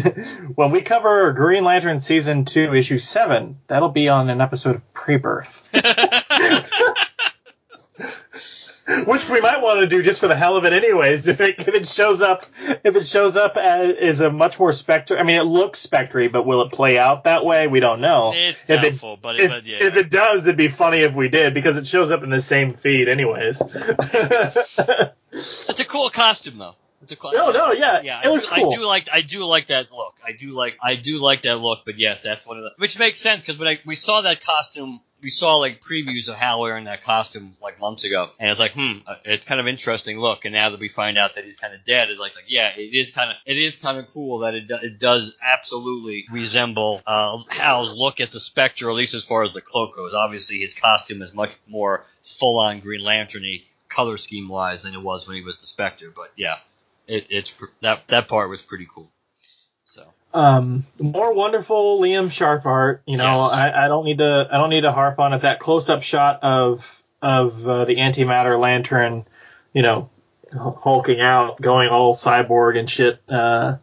[0.56, 4.94] when we cover Green Lantern season two, issue seven, that'll be on an episode of
[4.94, 5.70] Pre-Birth,
[9.06, 11.28] which we might want to do just for the hell of it, anyways.
[11.32, 12.46] If it, if it shows up,
[12.84, 15.18] if it shows up as is a much more spectre.
[15.18, 17.68] I mean, it looks spectry, but will it play out that way?
[17.68, 18.34] We don't know.
[18.36, 19.78] It's if it doubtful, but, if, but yeah.
[19.80, 22.42] if it does, it'd be funny if we did because it shows up in the
[22.42, 23.62] same feed, anyways.
[25.34, 26.76] It's a cool costume though.
[27.20, 27.32] Cool.
[27.34, 28.74] No, no, yeah, Yeah, it I, do, cool.
[28.74, 30.16] I do like I do like that look.
[30.26, 31.82] I do like I do like that look.
[31.86, 34.42] But yes, that's one of the which makes sense because when I, we saw that
[34.42, 38.60] costume, we saw like previews of Hal wearing that costume like months ago, and it's
[38.60, 40.46] like, hmm, uh, it's kind of interesting look.
[40.46, 42.72] And now that we find out that he's kind of dead, it's like, like yeah,
[42.76, 46.26] it is kind of it is kind of cool that it do, it does absolutely
[46.32, 50.14] resemble uh, Hal's look as the Spectre, at least as far as the cloak goes.
[50.14, 55.02] Obviously, his costume is much more full on Green Lantern-y color scheme wise than it
[55.02, 56.12] was when he was the Spectre.
[56.16, 56.58] But yeah,
[57.12, 59.12] it, it's that that part was pretty cool.
[59.84, 60.04] So
[60.34, 63.02] Um, more wonderful Liam Sharp art.
[63.06, 63.54] You know, Yes.
[63.54, 65.42] I, I don't need to I don't need to harp on it.
[65.42, 69.26] That close up shot of of uh, the antimatter lantern,
[69.74, 70.10] you know,
[70.54, 73.22] hulking out, going all cyborg and shit.
[73.30, 73.78] Uh,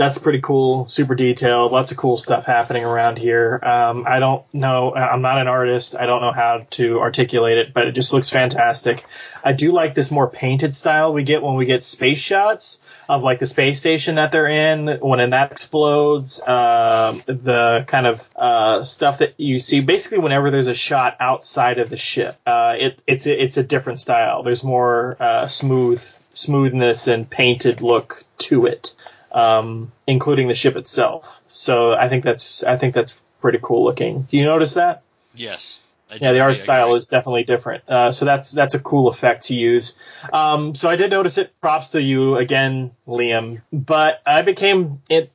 [0.00, 3.60] that's pretty cool, super detailed, lots of cool stuff happening around here.
[3.62, 7.74] Um, I don't know, I'm not an artist, I don't know how to articulate it,
[7.74, 9.04] but it just looks fantastic.
[9.44, 12.80] I do like this more painted style we get when we get space shots
[13.10, 16.40] of like the space station that they're in when that explodes.
[16.40, 21.76] Um, the kind of uh, stuff that you see basically whenever there's a shot outside
[21.76, 24.44] of the ship, uh, it, it's a, it's a different style.
[24.44, 28.94] There's more uh, smooth smoothness and painted look to it,
[29.32, 31.40] um, including the ship itself.
[31.48, 34.22] So I think that's I think that's pretty cool looking.
[34.22, 35.02] Do you notice that?
[35.34, 35.80] yes,
[36.20, 37.88] Yeah, the art style is definitely different.
[37.88, 39.98] Uh, so that's that's a cool effect to use.
[40.32, 41.52] Um, so I did notice it.
[41.60, 43.62] Props to you again, Liam.
[43.72, 45.30] But I became it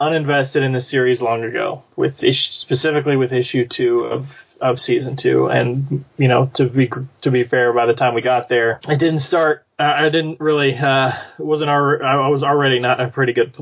[0.00, 5.16] uninvested in the series long ago, with ish, specifically with issue two of of season
[5.16, 5.48] two.
[5.48, 6.90] And you know, to be
[7.22, 9.64] to be fair, by the time we got there, it didn't start.
[9.78, 10.76] Uh, I didn't really.
[10.76, 11.70] Uh, wasn't.
[11.70, 13.54] Our, I was already not in a pretty good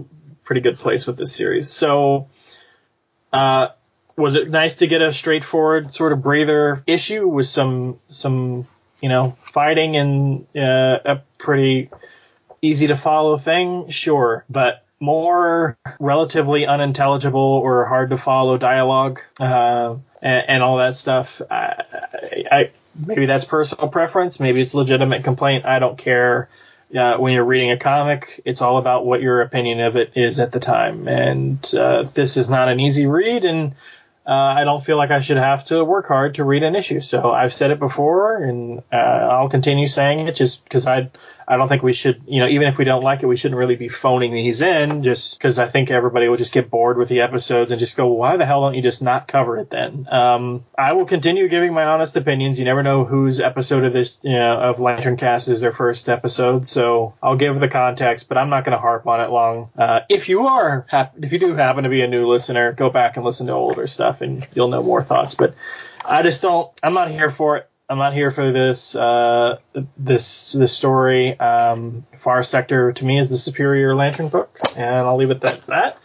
[0.44, 1.70] pretty good place with this series.
[1.70, 2.28] So.
[3.32, 3.68] Uh,
[4.16, 8.66] was it nice to get a straightforward sort of breather issue with some some
[9.00, 11.90] you know fighting and uh, a pretty
[12.62, 19.94] easy to follow thing sure but more relatively unintelligible or hard to follow dialogue uh,
[20.26, 21.84] and, and all that stuff I,
[22.50, 22.70] I,
[23.06, 26.48] maybe that's personal preference maybe it's legitimate complaint i don't care
[26.94, 30.38] uh, when you're reading a comic, it's all about what your opinion of it is
[30.38, 31.08] at the time.
[31.08, 33.74] And uh, this is not an easy read, and
[34.26, 37.00] uh, I don't feel like I should have to work hard to read an issue.
[37.00, 41.10] So I've said it before, and uh, I'll continue saying it just because I
[41.48, 43.58] I don't think we should, you know, even if we don't like it, we shouldn't
[43.58, 47.08] really be phoning these in just because I think everybody will just get bored with
[47.08, 50.08] the episodes and just go, why the hell don't you just not cover it then?
[50.10, 52.58] Um, I will continue giving my honest opinions.
[52.58, 56.66] You never know whose episode of this, you know, of LanternCast is their first episode,
[56.66, 59.70] so I'll give the context, but I'm not going to harp on it long.
[59.78, 62.90] Uh, if you are, hap- if you do happen to be a new listener, go
[62.90, 65.36] back and listen to older stuff, and you'll know more thoughts.
[65.36, 65.54] But
[66.04, 66.70] I just don't.
[66.82, 67.70] I'm not here for it.
[67.88, 68.96] I'm not here for this.
[68.96, 69.58] Uh,
[69.96, 71.38] this this story.
[71.38, 75.66] Um, Far Sector to me is the superior Lantern book, and I'll leave it at
[75.66, 75.98] that.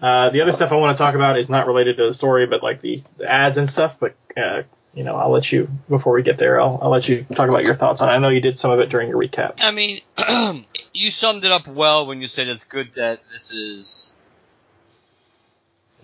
[0.00, 2.46] Uh, the other stuff I want to talk about is not related to the story,
[2.46, 4.00] but like the, the ads and stuff.
[4.00, 4.62] But uh,
[4.94, 6.60] you know, I'll let you before we get there.
[6.60, 8.08] I'll, I'll let you talk about your thoughts on.
[8.08, 8.12] it.
[8.12, 9.58] I know you did some of it during your recap.
[9.60, 10.00] I mean,
[10.92, 14.12] you summed it up well when you said it's good that this is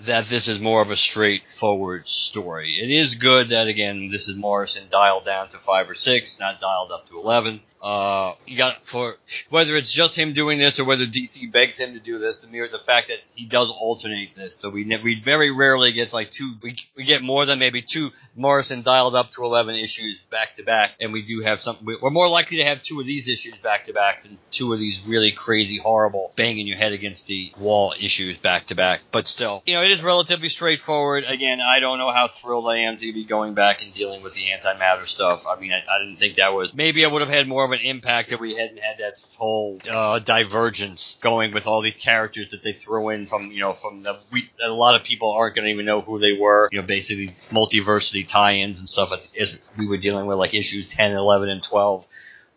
[0.07, 2.75] that this is more of a straightforward story.
[2.75, 6.61] It is good that again this is Morrison dialed down to five or six, not
[6.61, 7.61] dialed up to eleven.
[7.85, 9.15] Uh, you got for
[9.51, 12.39] whether it's just him doing this or whether DC begs him to do this.
[12.39, 15.93] The mere the fact that he does alternate this, so we ne- we very rarely
[15.93, 16.55] get like two.
[16.63, 20.63] We we get more than maybe two Morrison dialed up to eleven issues back to
[20.63, 21.77] back, and we do have some.
[21.85, 24.73] we- We're more likely to have two of these issues back to back than two
[24.73, 29.03] of these really crazy, horrible, banging your head against the wall issues back to back.
[29.13, 31.25] But still, you know, it is relatively straightforward.
[31.29, 34.33] Again, I don't know how thrilled I am to be going back and dealing with
[34.33, 35.47] the antimatter stuff.
[35.47, 36.73] I mean, I, I didn't think that was.
[36.73, 39.79] Maybe I would have had more of an impact if we hadn't had that whole
[39.91, 44.03] uh, divergence going with all these characters that they throw in from you know from
[44.03, 46.69] the we, that a lot of people aren't going to even know who they were.
[46.73, 51.13] You know, basically multiversity tie-ins and stuff as we were dealing with like issues 10,
[51.13, 52.07] 11, and 12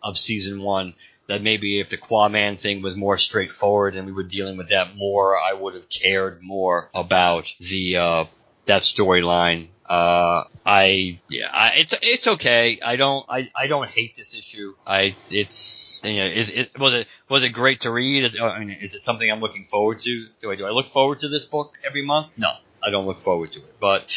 [0.04, 0.94] of season one.
[1.28, 4.96] That maybe if the Quaman thing was more straightforward and we were dealing with that
[4.96, 8.26] more, I would have cared more about the uh,
[8.66, 9.68] that storyline.
[9.90, 12.78] Uh, I yeah, I, it's it's okay.
[12.86, 14.74] I don't I, I don't hate this issue.
[14.86, 18.26] I it's you know is it was it was it great to read?
[18.26, 20.26] Is- I mean, is it something I'm looking forward to?
[20.42, 22.28] Do I do I look forward to this book every month?
[22.38, 22.52] No,
[22.84, 23.80] I don't look forward to it.
[23.80, 24.12] But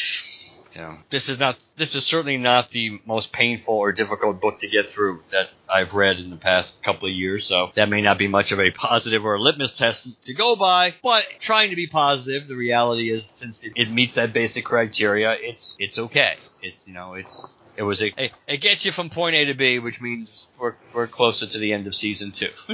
[0.75, 4.61] you know, this is not this is certainly not the most painful or difficult book
[4.61, 7.47] to get through that I've read in the past couple of years.
[7.47, 10.55] So that may not be much of a positive or a litmus test to go
[10.57, 14.64] by, but trying to be positive, the reality is since it, it meets that basic
[14.64, 16.37] criteria, it's it's okay.
[16.62, 19.55] it you know it's it was a it, it gets you from point A to
[19.55, 22.51] B, which means we're we're closer to the end of season two.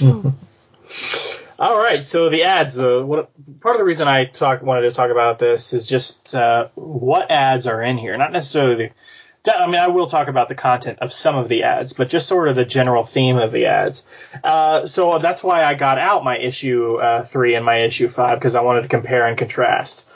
[1.60, 2.78] All right, so the ads.
[2.78, 3.30] Uh, what
[3.60, 7.32] part of the reason I talk wanted to talk about this is just uh, what
[7.32, 8.92] ads are in here, not necessarily.
[9.42, 12.10] The, I mean, I will talk about the content of some of the ads, but
[12.10, 14.08] just sort of the general theme of the ads.
[14.44, 18.38] Uh, so that's why I got out my issue uh, three and my issue five
[18.38, 20.06] because I wanted to compare and contrast.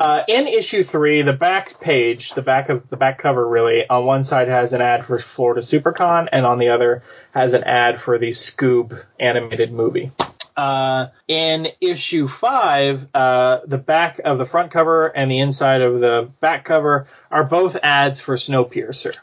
[0.00, 4.04] Uh, in issue three, the back page, the back of the back cover, really, on
[4.04, 8.00] one side has an ad for Florida SuperCon, and on the other has an ad
[8.00, 10.10] for the Scoob animated movie.
[10.58, 16.00] Uh, in issue five, uh, the back of the front cover and the inside of
[16.00, 19.14] the back cover are both ads for Snowpiercer,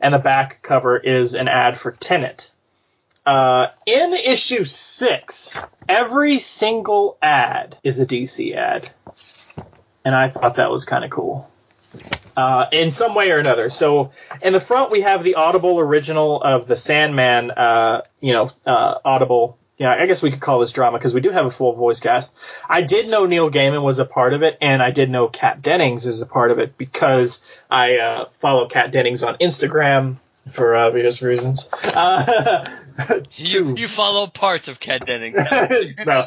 [0.00, 2.50] and the back cover is an ad for Tenet.
[3.26, 8.88] Uh, in issue six, every single ad is a DC ad,
[10.06, 11.50] and I thought that was kind of cool.
[12.34, 13.68] Uh, in some way or another.
[13.68, 18.50] So in the front we have the Audible original of the Sandman, uh, you know,
[18.64, 21.50] uh, Audible yeah, I guess we could call this drama because we do have a
[21.52, 22.36] full voice cast.
[22.68, 25.62] I did know Neil Gaiman was a part of it, and I did know Kat
[25.62, 30.16] Dennings is a part of it because I uh, follow Kat Dennings on Instagram
[30.50, 31.70] for obvious reasons.
[31.72, 32.68] Uh,
[33.36, 35.36] you you follow parts of Kat Dennings.
[36.06, 36.22] no,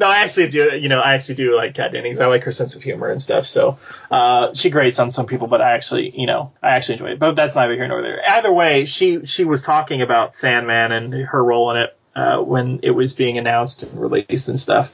[0.00, 0.76] no, I actually do.
[0.76, 2.18] You know, I actually do like Kat Dennings.
[2.18, 3.46] I like her sense of humor and stuff.
[3.46, 3.78] So
[4.10, 7.18] uh, she grates on some people, but I actually, you know, I actually enjoy it.
[7.20, 8.20] But that's neither here nor there.
[8.28, 12.80] Either way, she she was talking about Sandman and her role in it uh, when
[12.82, 14.92] it was being announced and released and stuff.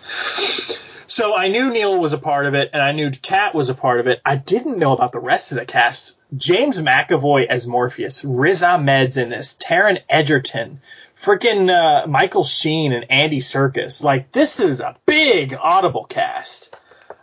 [1.06, 3.74] So I knew Neil was a part of it, and I knew Kat was a
[3.74, 4.20] part of it.
[4.24, 6.18] I didn't know about the rest of the cast.
[6.36, 10.80] James McAvoy as Morpheus, Riz Ahmed's in this, Taron Egerton,
[11.20, 14.02] freaking uh, Michael Sheen and Andy Serkis.
[14.02, 16.74] Like this is a big Audible cast.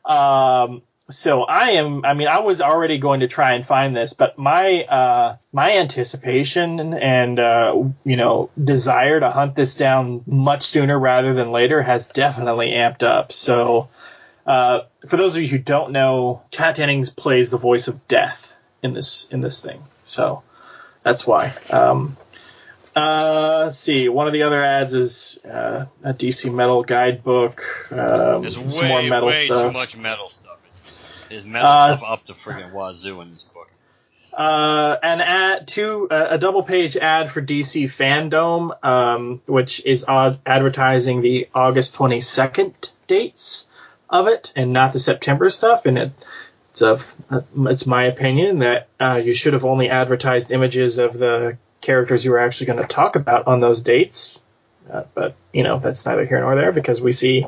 [0.06, 2.06] Um, so I am.
[2.06, 5.78] I mean, I was already going to try and find this, but my uh, my
[5.78, 11.82] anticipation and uh, you know desire to hunt this down much sooner rather than later
[11.82, 13.34] has definitely amped up.
[13.34, 13.90] So,
[14.46, 18.54] uh, for those of you who don't know, Kat Dennings plays the voice of death
[18.84, 19.84] in this in this thing.
[20.04, 20.44] So
[21.04, 21.54] that's why.
[21.72, 22.16] Um,
[22.96, 24.10] uh, let's see.
[24.10, 27.90] One of the other ads is uh, a DC Metal guidebook.
[27.92, 29.72] Um, There's some more way metal way stuff.
[29.72, 30.61] too much metal stuff.
[31.32, 33.70] It's metal Uh, stuff up to friggin' wazoo in this book.
[34.38, 40.06] uh, an ad two uh, a double page ad for DC Fandom, um, which is
[40.08, 43.66] ad- advertising the August 22nd dates
[44.10, 45.86] of it and not the September stuff.
[45.86, 46.12] And it,
[46.72, 47.00] it's a
[47.68, 52.32] it's my opinion that uh, you should have only advertised images of the characters you
[52.32, 54.38] were actually going to talk about on those dates.
[54.92, 57.46] Uh, but you know that's neither here nor there because we see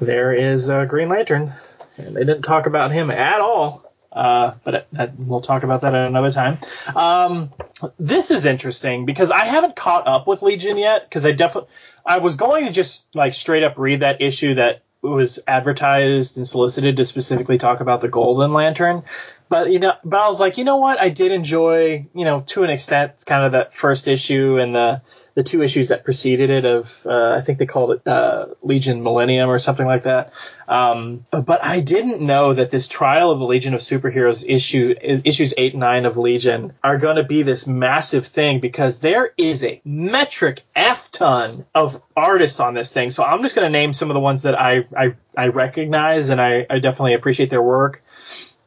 [0.00, 1.52] there is uh, Green Lantern,
[1.96, 3.84] and they didn't talk about him at all.
[4.12, 4.86] Uh, but
[5.18, 6.56] we'll talk about that at another time.
[6.94, 7.50] Um,
[7.98, 11.68] this is interesting because I haven't caught up with Legion yet because I definitely
[12.04, 16.46] I was going to just like straight up read that issue that was advertised and
[16.46, 19.02] solicited to specifically talk about the Golden Lantern.
[19.50, 20.98] But you know, but I was like, you know what?
[20.98, 25.02] I did enjoy, you know, to an extent, kind of that first issue and the
[25.36, 29.02] the two issues that preceded it of uh, I think they called it uh, Legion
[29.02, 30.32] Millennium or something like that.
[30.66, 35.22] Um, but I didn't know that this Trial of the Legion of Superheroes issue is,
[35.26, 39.30] issues eight and nine of Legion are going to be this massive thing because there
[39.36, 43.10] is a metric f ton of artists on this thing.
[43.10, 46.30] So I'm just going to name some of the ones that I I, I recognize
[46.30, 48.02] and I, I definitely appreciate their work.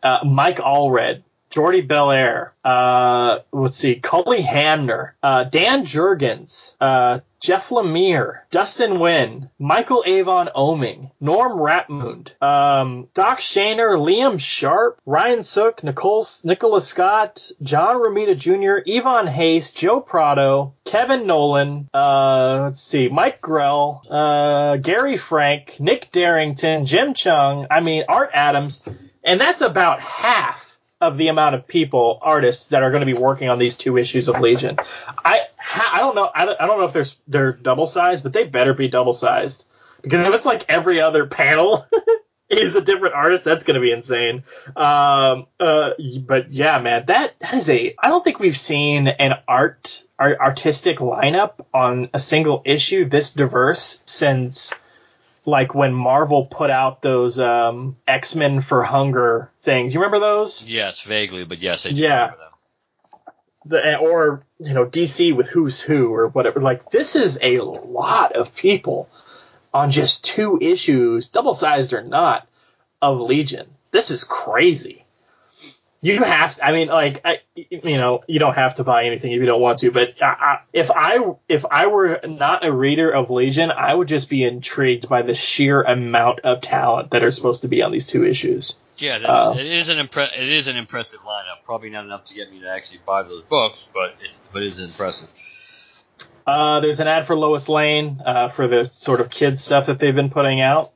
[0.03, 7.69] Uh, Mike Allred, Jordie Bellaire, uh, let's see, Cully Hamner, uh, Dan Jurgens, uh, Jeff
[7.69, 15.83] Lemire, Dustin Nguyen, Michael Avon Oeming, Norm Rapmund, um, Doc Shaner, Liam Sharp, Ryan Sook,
[15.83, 23.07] Nicole, Nicholas Scott, John Romita Jr., Ivan Reis, Joe Prado, Kevin Nowlan, uh, let's see,
[23.07, 28.87] Mike Grell, uh, Gary Frank, Nick Derington, Jim Cheung, I mean, Art Adams,
[29.23, 30.68] and that's about half
[31.01, 33.97] of the amount of people, artists that are going to be working on these two
[33.97, 34.77] issues of Legion.
[35.23, 38.33] I I don't know I don't, I don't know if they're they're double sized, but
[38.33, 39.65] they better be double sized
[40.01, 41.85] because if it's like every other panel
[42.49, 44.43] is a different artist, that's going to be insane.
[44.75, 45.91] Um, uh,
[46.25, 50.39] but yeah, man, that that is a I don't think we've seen an art, art
[50.39, 54.73] artistic lineup on a single issue this diverse since
[55.49, 59.93] like when Marvel put out those um, X Men for Hunger things.
[59.93, 60.63] You remember those?
[60.63, 62.15] Yes, vaguely, but yes, I do Yeah.
[62.21, 62.45] remember them.
[63.65, 66.61] The, or you know DC with Who's Who or whatever.
[66.61, 69.09] Like this is a lot of people
[69.73, 72.47] on just two issues, double sized or not,
[73.01, 73.67] of Legion.
[73.91, 75.05] This is crazy.
[76.01, 79.31] You have to, I mean, like, I, you know, you don't have to buy anything
[79.31, 82.71] if you don't want to, but I, I, if I, if I were not a
[82.71, 87.23] reader of Legion, I would just be intrigued by the sheer amount of talent that
[87.23, 88.79] are supposed to be on these two issues.
[88.97, 91.63] Yeah, that, Uh, it is an impre- it is an impressive lineup.
[91.65, 94.67] Probably not enough to get me to actually buy those books, but it, but it
[94.67, 95.29] is impressive.
[96.45, 99.99] Uh, there's an ad for Lois Lane uh, for the sort of kids stuff that
[99.99, 100.91] they've been putting out.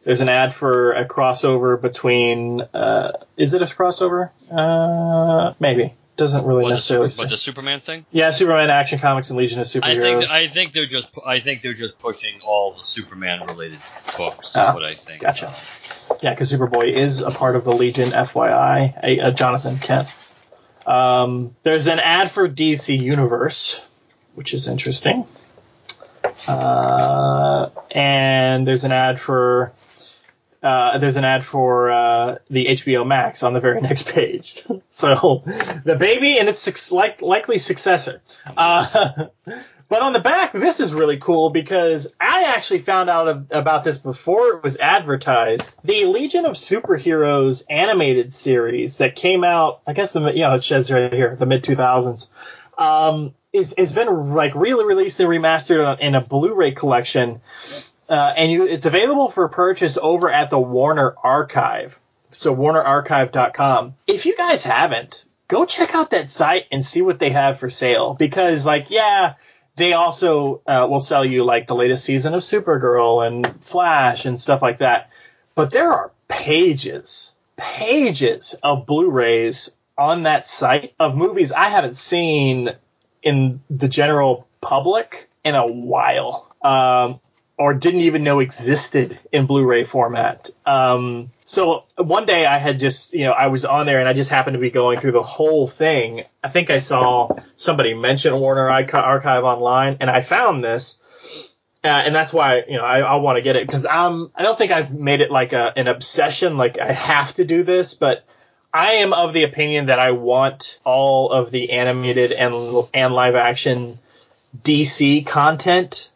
[0.00, 2.60] Uh, there's an ad for a crossover between.
[2.62, 4.30] Uh, is it a crossover?
[4.50, 5.94] Uh, maybe.
[6.16, 7.08] Doesn't really What the, necessarily.
[7.10, 7.34] super, but say.
[7.34, 8.04] the Superman thing?
[8.10, 10.00] yeah, Superman Action Comics and Legion of I Superheroes.
[10.20, 13.78] think I think they're just I think they're just pushing all the Superman related
[14.18, 14.50] books.
[14.50, 15.22] Is Ah, what I think.
[15.22, 15.54] Gotcha.
[16.20, 18.98] Yeah, because Superboy is a part of the Legion, FYI.
[19.02, 20.08] A, a Jonathan Kent.
[20.86, 23.80] Um, there's an ad for DC Universe,
[24.34, 25.24] which is interesting.
[26.46, 29.72] Uh, and there's an ad for
[30.62, 34.62] uh, there's an ad for uh, the HBO Max on the very next page.
[34.90, 35.42] so
[35.84, 38.20] the baby and its suc- like, likely successor.
[38.56, 39.26] Uh,
[39.88, 43.84] but on the back, this is really cool because I actually found out of, about
[43.84, 45.76] this before it was advertised.
[45.82, 50.64] The Legion of Superheroes animated series that came out, I guess the you know it
[50.64, 52.28] says right here, the mid 2000s.
[52.76, 57.40] Um, is has been like really released and remastered in a Blu-ray collection,
[58.10, 61.98] uh, and you, it's available for purchase over at the Warner Archive.
[62.32, 63.94] So WarnerArchive.com.
[64.06, 67.70] If you guys haven't, go check out that site and see what they have for
[67.70, 69.34] sale because, like, yeah,
[69.76, 74.40] they also uh, will sell you like the latest season of Supergirl and Flash and
[74.40, 75.10] stuff like that.
[75.54, 82.70] But there are pages, pages of Blu-rays on that site of movies I haven't seen
[83.22, 87.20] in the general public in a while, um,
[87.60, 90.48] or didn't even know existed in Blu-ray format.
[90.64, 94.14] Um, so one day I had just, you know, I was on there and I
[94.14, 96.24] just happened to be going through the whole thing.
[96.42, 101.02] I think I saw somebody mention Warner Archive online, and I found this.
[101.84, 104.42] Uh, and that's why you know I, I want to get it because um I
[104.42, 107.94] don't think I've made it like a, an obsession like I have to do this,
[107.94, 108.24] but
[108.72, 112.54] I am of the opinion that I want all of the animated and
[112.94, 113.98] and live action
[114.62, 116.09] DC content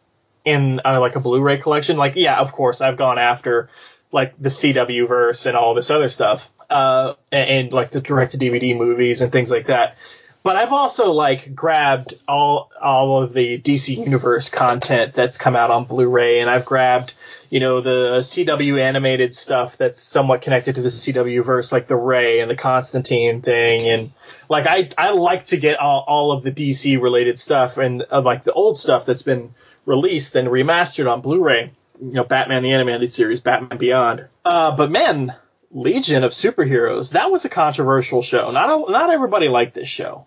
[0.45, 1.97] in uh, like a Blu-ray collection.
[1.97, 3.69] Like, yeah, of course, I've gone after
[4.11, 8.77] like the CW verse and all this other stuff, uh, and, and like the direct-to-DVD
[8.77, 9.97] movies and things like that.
[10.43, 15.71] But I've also like grabbed all all of the DC Universe content that's come out
[15.71, 17.13] on Blu-ray, and I've grabbed
[17.49, 21.95] you know the CW animated stuff that's somewhat connected to the CW verse, like the
[21.95, 24.11] Ray and the Constantine thing, and
[24.47, 28.21] like I I like to get all, all of the DC related stuff and uh,
[28.21, 29.53] like the old stuff that's been
[29.85, 31.71] released and remastered on Blu-ray.
[32.01, 34.27] You know, Batman the animated series, Batman Beyond.
[34.43, 35.33] Uh, but man,
[35.71, 38.51] Legion of Superheroes, that was a controversial show.
[38.51, 40.25] Not a, not everybody liked this show,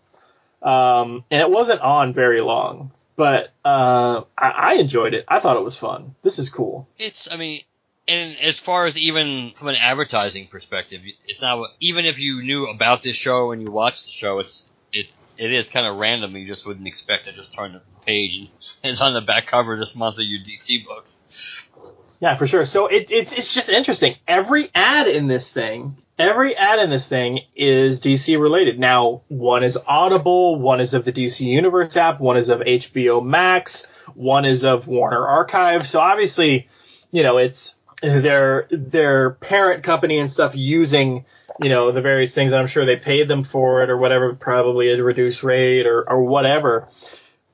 [0.63, 2.93] um, and it wasn't on very long.
[3.17, 5.25] But uh, I, I enjoyed it.
[5.27, 6.15] I thought it was fun.
[6.23, 6.89] This is cool.
[6.99, 7.61] It's I mean,
[8.07, 12.67] and as far as even from an advertising perspective, it's not even if you knew
[12.67, 16.37] about this show and you watched the show, it's it it is kind of random.
[16.37, 18.49] You just wouldn't expect to just turn the page and
[18.85, 21.71] it's on the back cover this month of your DC books.
[22.21, 22.67] Yeah, for sure.
[22.67, 24.17] So it, it's it's just interesting.
[24.27, 28.79] Every ad in this thing, every ad in this thing is DC related.
[28.81, 33.25] Now, one is Audible, one is of the DC Universe app, one is of HBO
[33.25, 35.87] Max, one is of Warner Archive.
[35.87, 36.69] So obviously,
[37.13, 41.25] you know, it's their their parent company and stuff using
[41.61, 42.53] you know the various things.
[42.53, 46.23] I'm sure they paid them for it or whatever, probably a reduced rate or or
[46.23, 46.89] whatever.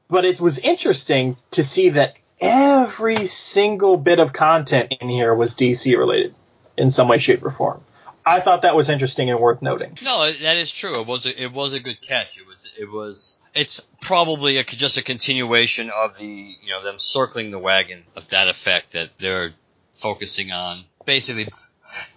[0.08, 5.54] But it was interesting to see that every single bit of content in here was
[5.54, 6.34] DC related
[6.76, 7.80] in some way, shape, or form.
[8.26, 9.98] I thought that was interesting and worth noting.
[10.02, 11.00] No, that is true.
[11.00, 12.38] It was a, it was a good catch.
[12.38, 16.98] It was it was it's probably a, just a continuation of the you know them
[16.98, 19.52] circling the wagon of that effect that they're
[19.92, 20.78] focusing on.
[21.04, 21.48] Basically,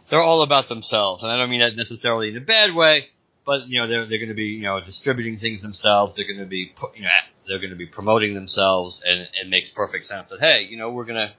[0.10, 3.10] they're all about themselves, and I don't mean that necessarily in a bad way.
[3.45, 6.18] But you know they're they're going to be you know distributing things themselves.
[6.18, 7.10] They're going to be you know
[7.47, 10.91] they're going to be promoting themselves, and it makes perfect sense that hey you know
[10.91, 11.32] we're gonna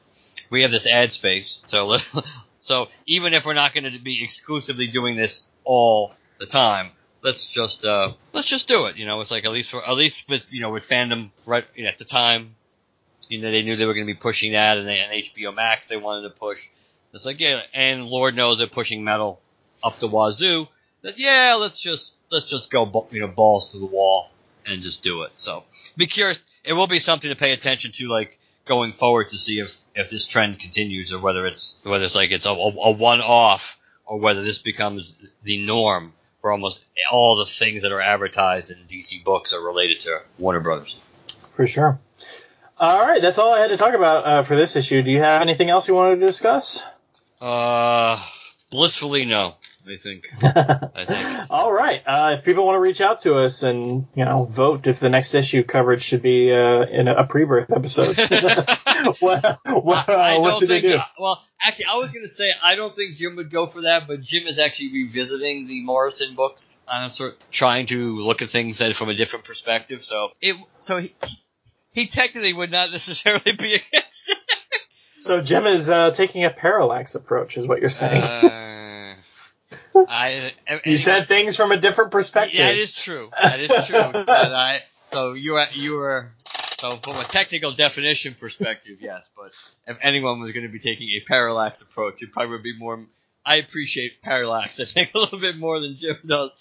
[0.51, 1.97] we have this ad space, so
[2.59, 6.91] so even if we're not going to be exclusively doing this all the time,
[7.23, 8.97] let's just uh, let's just do it.
[8.97, 11.65] You know, it's like at least for at least with you know with fandom right
[11.75, 12.55] you know, at the time,
[13.29, 15.55] you know they knew they were going to be pushing that, and, they, and HBO
[15.55, 16.69] Max they wanted to push.
[17.13, 19.41] It's like yeah, and Lord knows they're pushing metal
[19.83, 20.69] up the wazoo.
[21.03, 24.31] That yeah, let's just let's just go you know balls to the wall
[24.67, 25.33] and just do it.
[25.37, 25.65] So
[25.97, 26.43] be curious.
[26.65, 30.11] It will be something to pay attention to, like going forward to see if if
[30.11, 34.19] this trend continues or whether it's whether it's like it's a, a, one off or
[34.19, 39.25] whether this becomes the norm where almost all the things that are advertised in DC
[39.25, 41.01] books are related to Warner Brothers.
[41.57, 41.99] For sure.
[42.79, 45.03] All right, that's all I had to talk about uh, for this issue.
[45.03, 46.81] Do you have anything else you wanted to discuss?
[47.41, 48.19] Uh,
[48.71, 49.55] blissfully no.
[49.89, 50.29] I think.
[50.43, 51.51] I think.
[51.51, 52.03] All right.
[52.07, 55.09] Uh, if people want to reach out to us and you know vote if the
[55.09, 58.15] next issue coverage should be uh, in a pre-birth episode,
[59.21, 60.95] what, what, I uh, what don't should they think.
[60.95, 61.01] do?
[61.19, 64.07] Well, actually, I was going to say I don't think Jim would go for that,
[64.07, 68.51] but Jim is actually revisiting the Morrison books on a sort, trying to look at
[68.51, 70.03] things from a different perspective.
[70.05, 71.15] So it, so he,
[71.93, 74.39] he technically would not necessarily be against it.
[75.21, 78.23] So Jim is uh, taking a parallax approach, is what you're saying.
[78.23, 79.15] Uh,
[80.09, 80.53] I,
[80.85, 82.59] you said things from a different perspective.
[82.59, 83.31] Yeah, that is true.
[83.41, 83.99] That is true.
[84.13, 89.31] but I, so you are, you were, so from a technical definition perspective, yes.
[89.37, 89.53] But
[89.87, 93.05] if anyone was going to be taking a parallax approach, it probably would be more.
[93.45, 94.81] I appreciate parallax.
[94.81, 96.53] I think a little bit more than Jim does.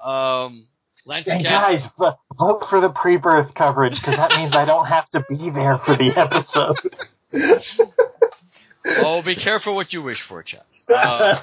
[0.00, 0.66] Um,
[1.06, 4.86] Lantern And Cat- guys, v- vote for the pre-birth coverage because that means I don't
[4.86, 6.76] have to be there for the episode.
[8.86, 10.62] Oh, be careful what you wish for, Chad.
[10.88, 11.36] Uh,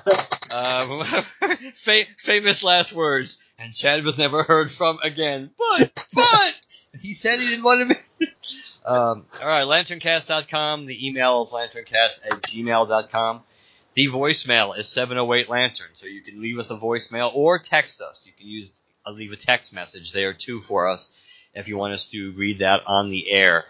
[0.56, 1.04] um,
[1.74, 5.52] fa- famous last words, and Chad was never heard from again.
[5.58, 6.60] But, but,
[7.00, 8.28] he said he didn't want to be.
[8.86, 10.86] um, all right, lanterncast.com.
[10.86, 13.42] The email is lanterncast at gmail.com.
[13.94, 18.26] The voicemail is 708 Lantern, so you can leave us a voicemail or text us.
[18.26, 21.10] You can use uh, leave a text message there too for us
[21.54, 23.66] if you want us to read that on the air.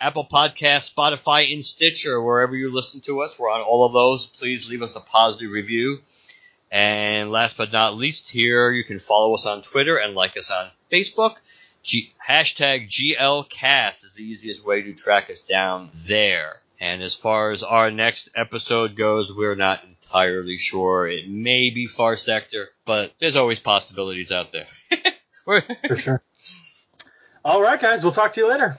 [0.00, 3.38] Apple Podcast, Spotify, and Stitcher, wherever you listen to us.
[3.38, 4.26] We're on all of those.
[4.26, 5.98] Please leave us a positive review.
[6.70, 10.50] And last but not least, here you can follow us on Twitter and like us
[10.50, 11.34] on Facebook.
[11.82, 16.60] G- hashtag GLCast is the easiest way to track us down there.
[16.78, 21.06] And as far as our next episode goes, we're not entirely sure.
[21.06, 24.66] It may be Far Sector, but there's always possibilities out there.
[25.44, 26.22] For sure.
[27.44, 28.02] All right, guys.
[28.02, 28.78] We'll talk to you later.